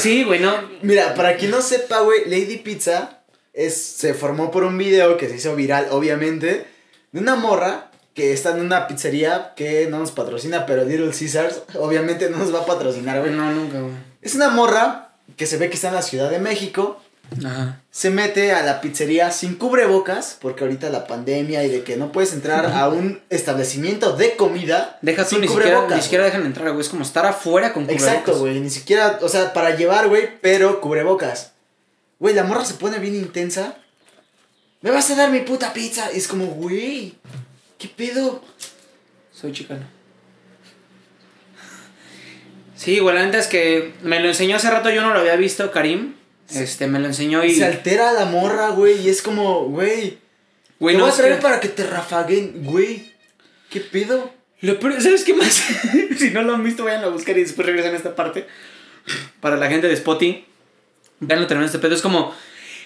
[0.00, 0.54] Sí, güey, no.
[0.82, 3.22] Mira, para quien no sepa, güey, Lady Pizza
[3.52, 6.66] es, se formó por un video que se hizo viral, obviamente,
[7.12, 11.62] de una morra que está en una pizzería que no nos patrocina, pero Little Caesars
[11.74, 13.32] obviamente no nos va a patrocinar, güey.
[13.32, 13.92] No, nunca, güey.
[14.22, 17.00] Es una morra que se ve que está en la Ciudad de México,
[17.44, 17.80] Ajá.
[17.90, 22.12] se mete a la pizzería sin cubrebocas, porque ahorita la pandemia y de que no
[22.12, 26.24] puedes entrar a un establecimiento de comida Deja tú, sin ni siquiera, cubrebocas, ni siquiera
[26.24, 26.80] dejan entrar, güey.
[26.80, 28.38] Es como estar afuera con Exacto, cubrebocas.
[28.40, 31.52] güey, ni siquiera, o sea, para llevar, güey, pero cubrebocas.
[32.18, 33.76] Güey, la morra se pone bien intensa.
[34.82, 36.10] Me vas a dar mi puta pizza.
[36.12, 37.14] Y es como, güey,
[37.78, 38.42] ¿qué pedo?
[39.32, 39.86] Soy chicano.
[42.76, 45.36] Sí, güey, la neta es que me lo enseñó hace rato, yo no lo había
[45.36, 46.14] visto, Karim.
[46.54, 47.54] Este, me lo enseñó y.
[47.54, 50.18] Se altera la morra, güey, y es como, güey,
[50.78, 53.12] Güey, te no voy a traer que- para que te rafaguen, güey.
[53.70, 54.32] ¿Qué pedo?
[54.62, 55.62] Lo peor- ¿Sabes qué más?
[56.18, 58.46] si no lo han visto, vayan a buscar y después regresan a esta parte.
[59.40, 60.44] Para la gente de Spotty,
[61.20, 61.94] vean lo terminado este pedo.
[61.94, 62.34] Es como,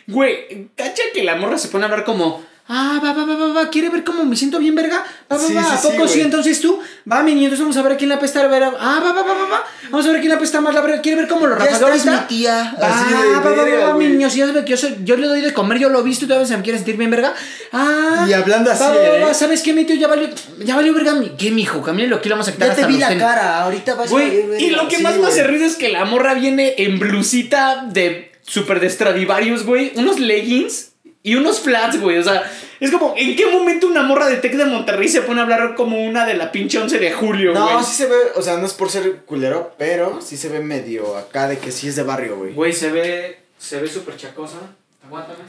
[0.06, 3.52] güey, cacha que la morra se pone a hablar como, ah, va, va, va, va,
[3.52, 5.04] va, ¿quiere ver cómo me siento bien, verga?
[5.30, 6.20] Va, va, Sí, va, ¿a sí, poco sí?
[6.20, 6.78] Entonces tú,
[7.10, 8.72] va, mi niño, entonces vamos a ver quién la apesta la verga.
[8.78, 11.00] Ah, va, va, va, va, va, vamos a ver quién la apesta más la verga.
[11.02, 12.10] ¿Quiere ver cómo lo estás, ahorita?
[12.12, 12.60] mi tía.
[12.80, 14.96] Así de va, va, va, verga, va, mi niño, si ya sabe que yo, soy-
[15.04, 16.96] yo le doy de comer, yo lo he visto y todavía se me quiere sentir
[16.96, 17.34] bien, verga.
[17.72, 19.22] Ah, Y hablando así, va, va, va, ¿eh?
[19.24, 19.96] va, ¿sabes qué, mi tío?
[19.96, 20.28] Ya valió,
[20.64, 21.14] ya valió, verga.
[21.14, 21.82] mi- ¿Qué, mijo?
[21.82, 24.26] Camínalo, aquí lo vamos a quitar Ya te vi la cara, ahorita vas a Güey,
[24.42, 24.82] valer, y verga.
[24.82, 28.80] lo que más me hace risa es que la morra viene en blusita de super
[28.80, 30.92] de Stradivarius, güey, unos leggings
[31.24, 32.18] y unos flats, güey.
[32.18, 32.48] O sea,
[32.78, 35.74] es como, ¿en qué momento una morra de Tec de Monterrey se pone a hablar
[35.74, 37.64] como una de la pinche 11 de julio, güey?
[37.64, 40.60] No, sí se ve, o sea, no es por ser culero, pero sí se ve
[40.60, 42.52] medio acá de que sí es de barrio, güey.
[42.52, 44.58] Güey, se ve, se ve súper chacosa.
[45.04, 45.44] Aguántame.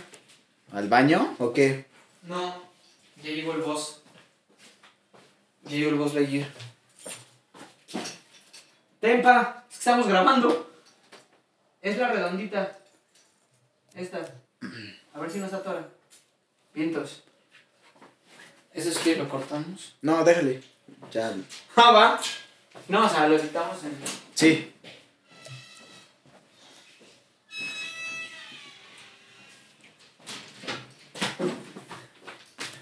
[0.72, 1.86] ¿Al baño o qué?
[2.24, 2.56] No,
[3.22, 4.02] ya llegó el boss.
[5.66, 6.48] Ya llegó el boss Lightyear.
[9.02, 10.72] Tempa, es que estamos grabando.
[11.82, 12.78] Es la redondita.
[13.94, 14.20] Esta.
[15.16, 15.88] A ver si nos atora.
[16.74, 17.24] Vientos.
[18.74, 19.96] Eso es que lo cortamos.
[20.02, 20.62] No, déjale.
[21.12, 21.34] Ya.
[21.78, 22.20] Ah, va.
[22.90, 23.98] No, o sea, lo editamos en.
[24.34, 24.74] Sí.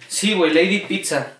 [0.07, 1.33] Sí, güey, Lady Pizza.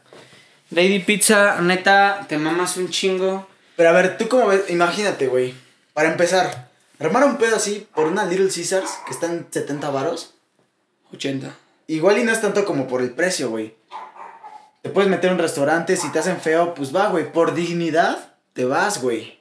[0.69, 3.47] Lady Pizza, neta, te mamas un chingo.
[3.75, 4.69] Pero a ver, ¿tú cómo ves?
[4.69, 5.55] Imagínate, güey.
[5.93, 6.69] Para empezar,
[6.99, 10.33] armar un pedo así por una Little Caesars que están 70 varos.
[11.13, 11.55] 80.
[11.87, 13.75] Igual y no es tanto como por el precio, güey.
[14.81, 17.31] Te puedes meter en un restaurante, si te hacen feo, pues va, güey.
[17.31, 19.39] Por dignidad, te vas, güey.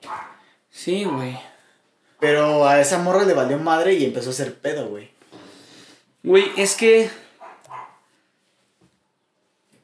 [0.71, 1.39] Sí, güey.
[2.21, 5.11] Pero a esa morra le valió madre y empezó a hacer pedo, güey.
[6.23, 7.11] Güey, es que.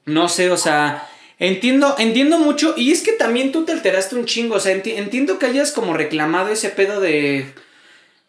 [0.05, 1.09] No sé, o sea.
[1.41, 2.75] Entiendo, entiendo mucho.
[2.77, 4.57] Y es que también tú te alteraste un chingo.
[4.57, 7.53] O sea, enti- entiendo que hayas como reclamado ese pedo de.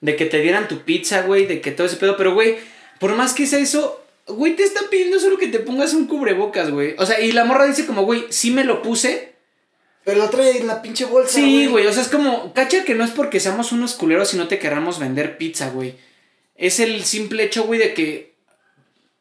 [0.01, 1.45] De que te dieran tu pizza, güey.
[1.45, 2.18] De que todo ese pedo.
[2.18, 2.57] Pero, güey,
[3.00, 4.04] por más que sea eso.
[4.28, 6.95] Güey, te están pidiendo solo que te pongas un cubrebocas, güey.
[7.00, 9.34] O sea, y la morra dice como, güey, sí me lo puse.
[10.04, 11.34] Pero lo trae en la pinche bolsa.
[11.34, 11.88] Sí, güey.
[11.88, 12.54] O sea, es como.
[12.54, 15.95] Cacha que no es porque seamos unos culeros y no te queramos vender pizza, güey.
[16.56, 18.36] Es el simple hecho, güey, de que.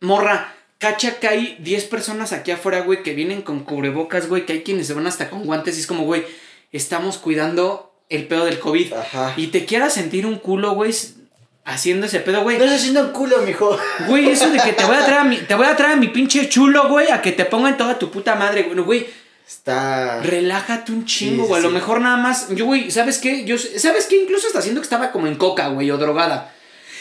[0.01, 4.55] Morra, cacha que hay 10 personas aquí afuera, güey, que vienen con cubrebocas, güey, que
[4.55, 6.25] hay quienes se van hasta con guantes y es como, güey,
[6.73, 8.93] estamos cuidando el pedo del COVID.
[8.93, 9.35] Ajá.
[9.37, 10.95] Y te quieras sentir un culo, güey,
[11.69, 12.59] haciendo ese pedo, güey.
[12.59, 13.79] No estás haciendo un culo, mijo.
[14.07, 15.97] Güey, eso de que te voy a traer a mi, te voy a traer a
[15.97, 18.79] mi pinche chulo, güey, a que te pongan toda tu puta madre, güey.
[18.81, 19.07] Güey,
[19.47, 20.21] Está.
[20.23, 21.61] relájate un chingo, Sí, güey.
[21.61, 21.75] sí, a lo sí.
[21.75, 23.45] mejor nada más, yo, güey, ¿sabes qué?
[23.45, 24.17] Yo, ¿sabes qué?
[24.23, 26.53] Incluso está haciendo que estaba como en coca, güey, o drogada.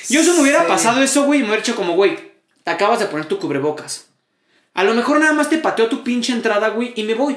[0.09, 0.65] Yo si me hubiera Sí.
[0.67, 2.17] pasado eso, güey, y me hubiera hecho como, güey,
[2.63, 4.05] te acabas de poner tu cubrebocas.
[4.73, 7.35] A lo mejor nada más te pateó tu pinche entrada, güey, y me voy.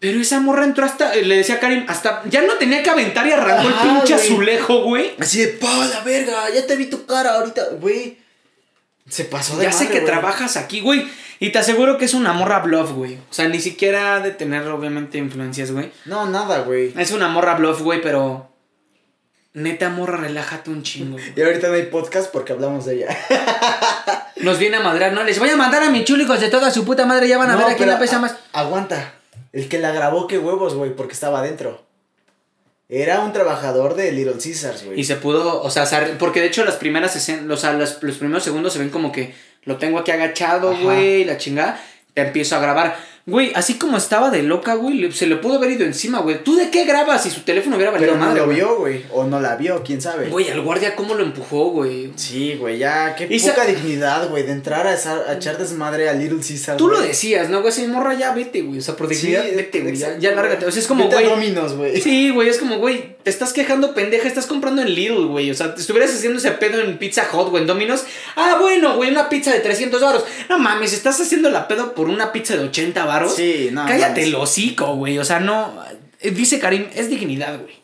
[0.00, 3.26] Pero esa morra entró hasta, le decía a Karim, hasta, ya no tenía que aventar
[3.26, 4.26] y arrancó Ajá, el pinche güey.
[4.26, 5.14] azulejo, güey.
[5.18, 8.18] Así de, pa, la verga, ya te vi tu cara ahorita, güey.
[9.08, 10.04] Se pasó de Ya sé que güey.
[10.04, 11.06] trabajas aquí, güey.
[11.38, 13.14] Y te aseguro que es una morra bluff, güey.
[13.14, 15.92] O sea, ni siquiera ha de tener, obviamente, influencias, güey.
[16.06, 16.92] No, nada, güey.
[16.96, 18.50] Es una morra bluff, güey, pero.
[19.52, 21.12] Neta, morra, relájate un chingo.
[21.18, 21.32] güey.
[21.34, 23.08] Y ahorita no hay podcast porque hablamos de ella.
[24.36, 25.24] Nos viene a madrear, ¿no?
[25.24, 27.26] Les voy a mandar a mis chúlicos de toda su puta madre.
[27.28, 28.34] Ya van a No, ver a quién la pesa más.
[28.52, 29.14] Aguanta.
[29.56, 31.82] El que la grabó, qué huevos, güey, porque estaba adentro.
[32.88, 35.00] Era un trabajador de Little Caesars, güey.
[35.00, 38.02] Y se pudo, o sea, se- porque de hecho las primeras escen- o sea, los,
[38.02, 39.34] los primeros segundos se ven como que
[39.64, 41.80] lo tengo aquí agachado, güey, la chingada.
[42.14, 42.96] Te empiezo a grabar.
[43.28, 46.44] Güey, así como estaba de loca, güey, se le pudo haber ido encima, güey.
[46.44, 48.56] ¿Tú de qué grabas si su teléfono hubiera valido Pero no madre, lo güey?
[48.56, 49.04] vio, güey.
[49.12, 50.28] O no la vio, quién sabe.
[50.28, 52.12] Güey, al guardia, ¿cómo lo empujó, güey?
[52.14, 56.08] Sí, güey, ya, qué Y poca dignidad, güey, de entrar a, esa- a echar desmadre
[56.08, 56.78] a Little Caesars.
[56.78, 57.08] Tú lo güey.
[57.08, 57.72] decías, ¿no, güey?
[57.72, 58.78] Así, morra, ya vete, güey.
[58.78, 59.96] O sea, por Sí, dignidad, vete, güey.
[59.96, 60.66] Ya, exacto, ya lárgate.
[60.66, 61.30] O sea, es como, Vete a güey.
[61.32, 62.00] Domino's, güey.
[62.00, 65.50] Sí, güey, es como, güey, te estás quejando, pendeja, estás comprando en Lidl, güey.
[65.50, 68.04] O sea, te estuvieras haciendo ese pedo en Pizza Hut, güey, en Domino's.
[68.36, 70.24] Ah, bueno, güey, una pizza de 300 baros.
[70.48, 73.86] No mames, estás haciendo la pedo por una pizza de 80 Sí, no.
[73.86, 75.18] Cállate el hocico, güey.
[75.18, 75.82] O sea, no.
[76.20, 77.74] eh, Dice Karim, es dignidad, güey.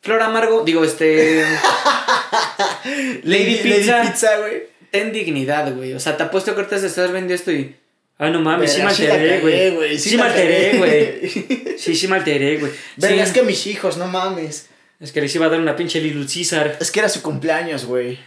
[0.00, 1.44] Flor Amargo, digo, este.
[3.24, 3.98] Lady Pizza.
[3.98, 4.62] Lady Pizza, güey.
[4.90, 5.94] Ten dignidad, güey.
[5.94, 7.76] O sea, te apuesto que ahorita estás vendiendo esto y.
[8.18, 9.40] Ay, no mames, sí Verga, me sí alteré,
[9.72, 9.98] güey.
[9.98, 11.74] Sí, sí me alteré, güey.
[11.78, 12.70] Sí, sí me alteré, güey.
[12.96, 13.30] Verga, Sí.
[13.30, 14.68] es que mis hijos, no mames.
[15.00, 16.76] Es que les iba a dar una pinche Little Caesar.
[16.80, 18.18] Es que era su cumpleaños, güey.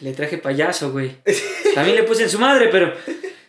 [0.00, 1.16] Le traje payaso, güey.
[1.74, 2.94] También le puse en su madre, pero.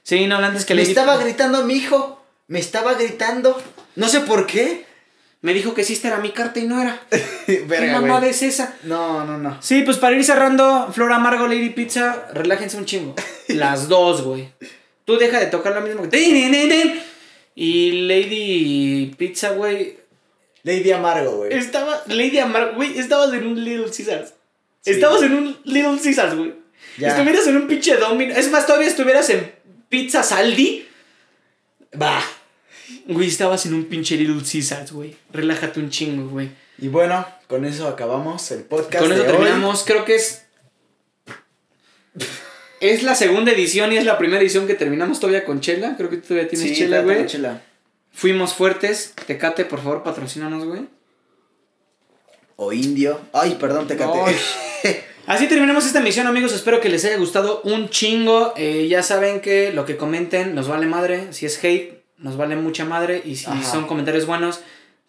[0.04, 2.24] Sí, no, antes que Me le estaba gritando mi hijo.
[2.48, 3.62] Me estaba gritando.
[3.96, 4.86] No sé por qué.
[5.42, 7.02] Me dijo que sí, esta era mi carta y no era.
[7.46, 8.32] ¿Qué Verga, mamada güey.
[8.32, 8.76] es esa?
[8.84, 9.62] No, no, no.
[9.62, 13.16] Sí, pues para ir cerrando, Flor Amargo, Lady Pizza, relájense un chingo.
[13.50, 14.50] Las dos, güey.
[15.06, 17.02] Tú deja de tocar lo mismo que.
[17.56, 19.98] Y Lady Pizza, güey.
[20.64, 21.54] Lady Amargo, güey.
[21.54, 22.02] Estaba.
[22.08, 24.34] Lady Amargo, güey, estabas en un Little Caesars.
[24.82, 24.92] Sí.
[24.92, 26.54] Estabas en un Little Caesars, güey.
[26.98, 27.10] Ya.
[27.10, 28.34] Estuvieras en un pinche Domino.
[28.34, 29.52] Es más, todavía estuvieras en
[29.94, 30.88] Pizza Saldi.
[32.02, 32.20] Va.
[33.08, 35.16] Güey, estabas en un pinche Little Caesars, güey.
[35.32, 36.50] Relájate un chingo, güey.
[36.80, 39.04] Y bueno, con eso acabamos el podcast.
[39.04, 39.38] Con eso de hoy.
[39.38, 39.84] terminamos.
[39.86, 40.46] Creo que es.
[42.80, 45.94] Es la segunda edición y es la primera edición que terminamos todavía con Chela.
[45.96, 47.28] Creo que tú todavía tienes Sí, Chela, güey.
[47.28, 47.62] chela.
[48.12, 49.14] Fuimos fuertes.
[49.28, 50.88] Tecate, por favor, patrocínanos, güey.
[52.56, 53.22] O indio.
[53.32, 54.20] Ay, perdón, te caté.
[54.26, 54.36] Ay.
[55.26, 56.54] Así terminamos esta emisión, amigos.
[56.54, 58.54] Espero que les haya gustado un chingo.
[58.58, 61.32] Eh, ya saben que lo que comenten nos vale madre.
[61.32, 63.22] Si es hate, nos vale mucha madre.
[63.24, 63.64] Y si Ajá.
[63.64, 64.60] son comentarios buenos,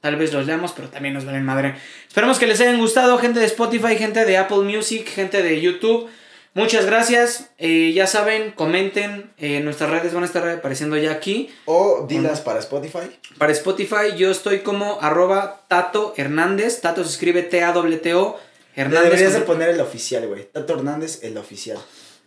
[0.00, 1.74] tal vez los leamos, pero también nos valen madre.
[2.06, 6.08] Esperemos que les hayan gustado, gente de Spotify, gente de Apple Music, gente de YouTube.
[6.56, 7.50] Muchas gracias.
[7.58, 9.32] Eh, ya saben, comenten.
[9.38, 11.50] Eh, nuestras redes van a estar apareciendo ya aquí.
[11.64, 13.10] o dilas para Spotify.
[13.36, 16.80] Para Spotify, yo estoy como arroba Tato Hernández.
[16.80, 18.38] Tato se escribe T-A-W-T-O.
[18.38, 19.04] Le Hernández.
[19.04, 20.44] deberías de poner el oficial, güey.
[20.50, 21.78] Tato Hernández, el oficial.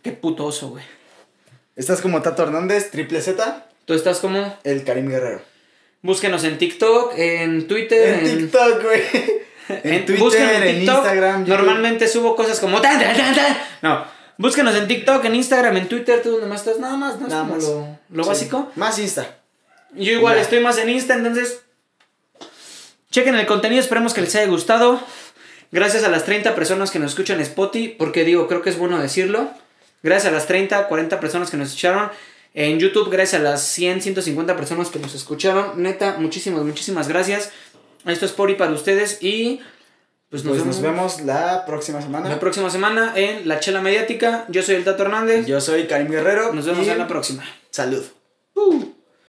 [0.02, 0.84] Qué putoso, güey.
[1.76, 4.56] Estás como Tato Hernández, triple Z, Tú estás como.
[4.64, 5.40] el Karim Guerrero.
[6.02, 9.02] Búsquenos en TikTok, en Twitter, En TikTok, güey.
[9.68, 11.46] En, Twitter, búsquenos en, Instagram.
[11.46, 12.80] Normalmente subo cosas como.
[12.80, 13.56] tan, tan, tan, tan.
[13.82, 14.02] No.
[14.38, 16.78] Búsquenos en TikTok, en Instagram, en Twitter, tú donde más estás.
[16.78, 17.64] Nada más, no es Nada como más.
[17.64, 18.28] lo, lo Sí.
[18.30, 18.72] básico.
[18.76, 19.36] Más Insta.
[19.94, 20.40] Yo igual Ya.
[20.42, 21.60] estoy más en Insta, entonces.
[23.10, 25.00] Chequen el contenido, esperemos que les haya gustado.
[25.70, 28.78] Gracias a las 30 personas que nos escuchan en Spotify, porque digo, creo que es
[28.78, 29.50] bueno decirlo.
[30.02, 32.10] Gracias a las 30, 40 personas que nos escucharon.
[32.54, 35.82] En YouTube, gracias a las 100, 150 personas que nos escucharon.
[35.82, 37.50] Neta, muchísimas, muchísimas gracias.
[38.06, 39.60] Esto es Pori para ustedes y
[40.30, 42.28] pues nos, Pues vemos, nos vemos la próxima semana.
[42.28, 44.44] la próxima semana en La Chela Mediática.
[44.48, 45.46] Yo soy el Tato Hernández.
[45.46, 46.52] Yo soy Karim Guerrero.
[46.52, 47.44] Nos vemos y en la próxima.
[47.70, 48.04] Salud.
[48.54, 48.97] Uh.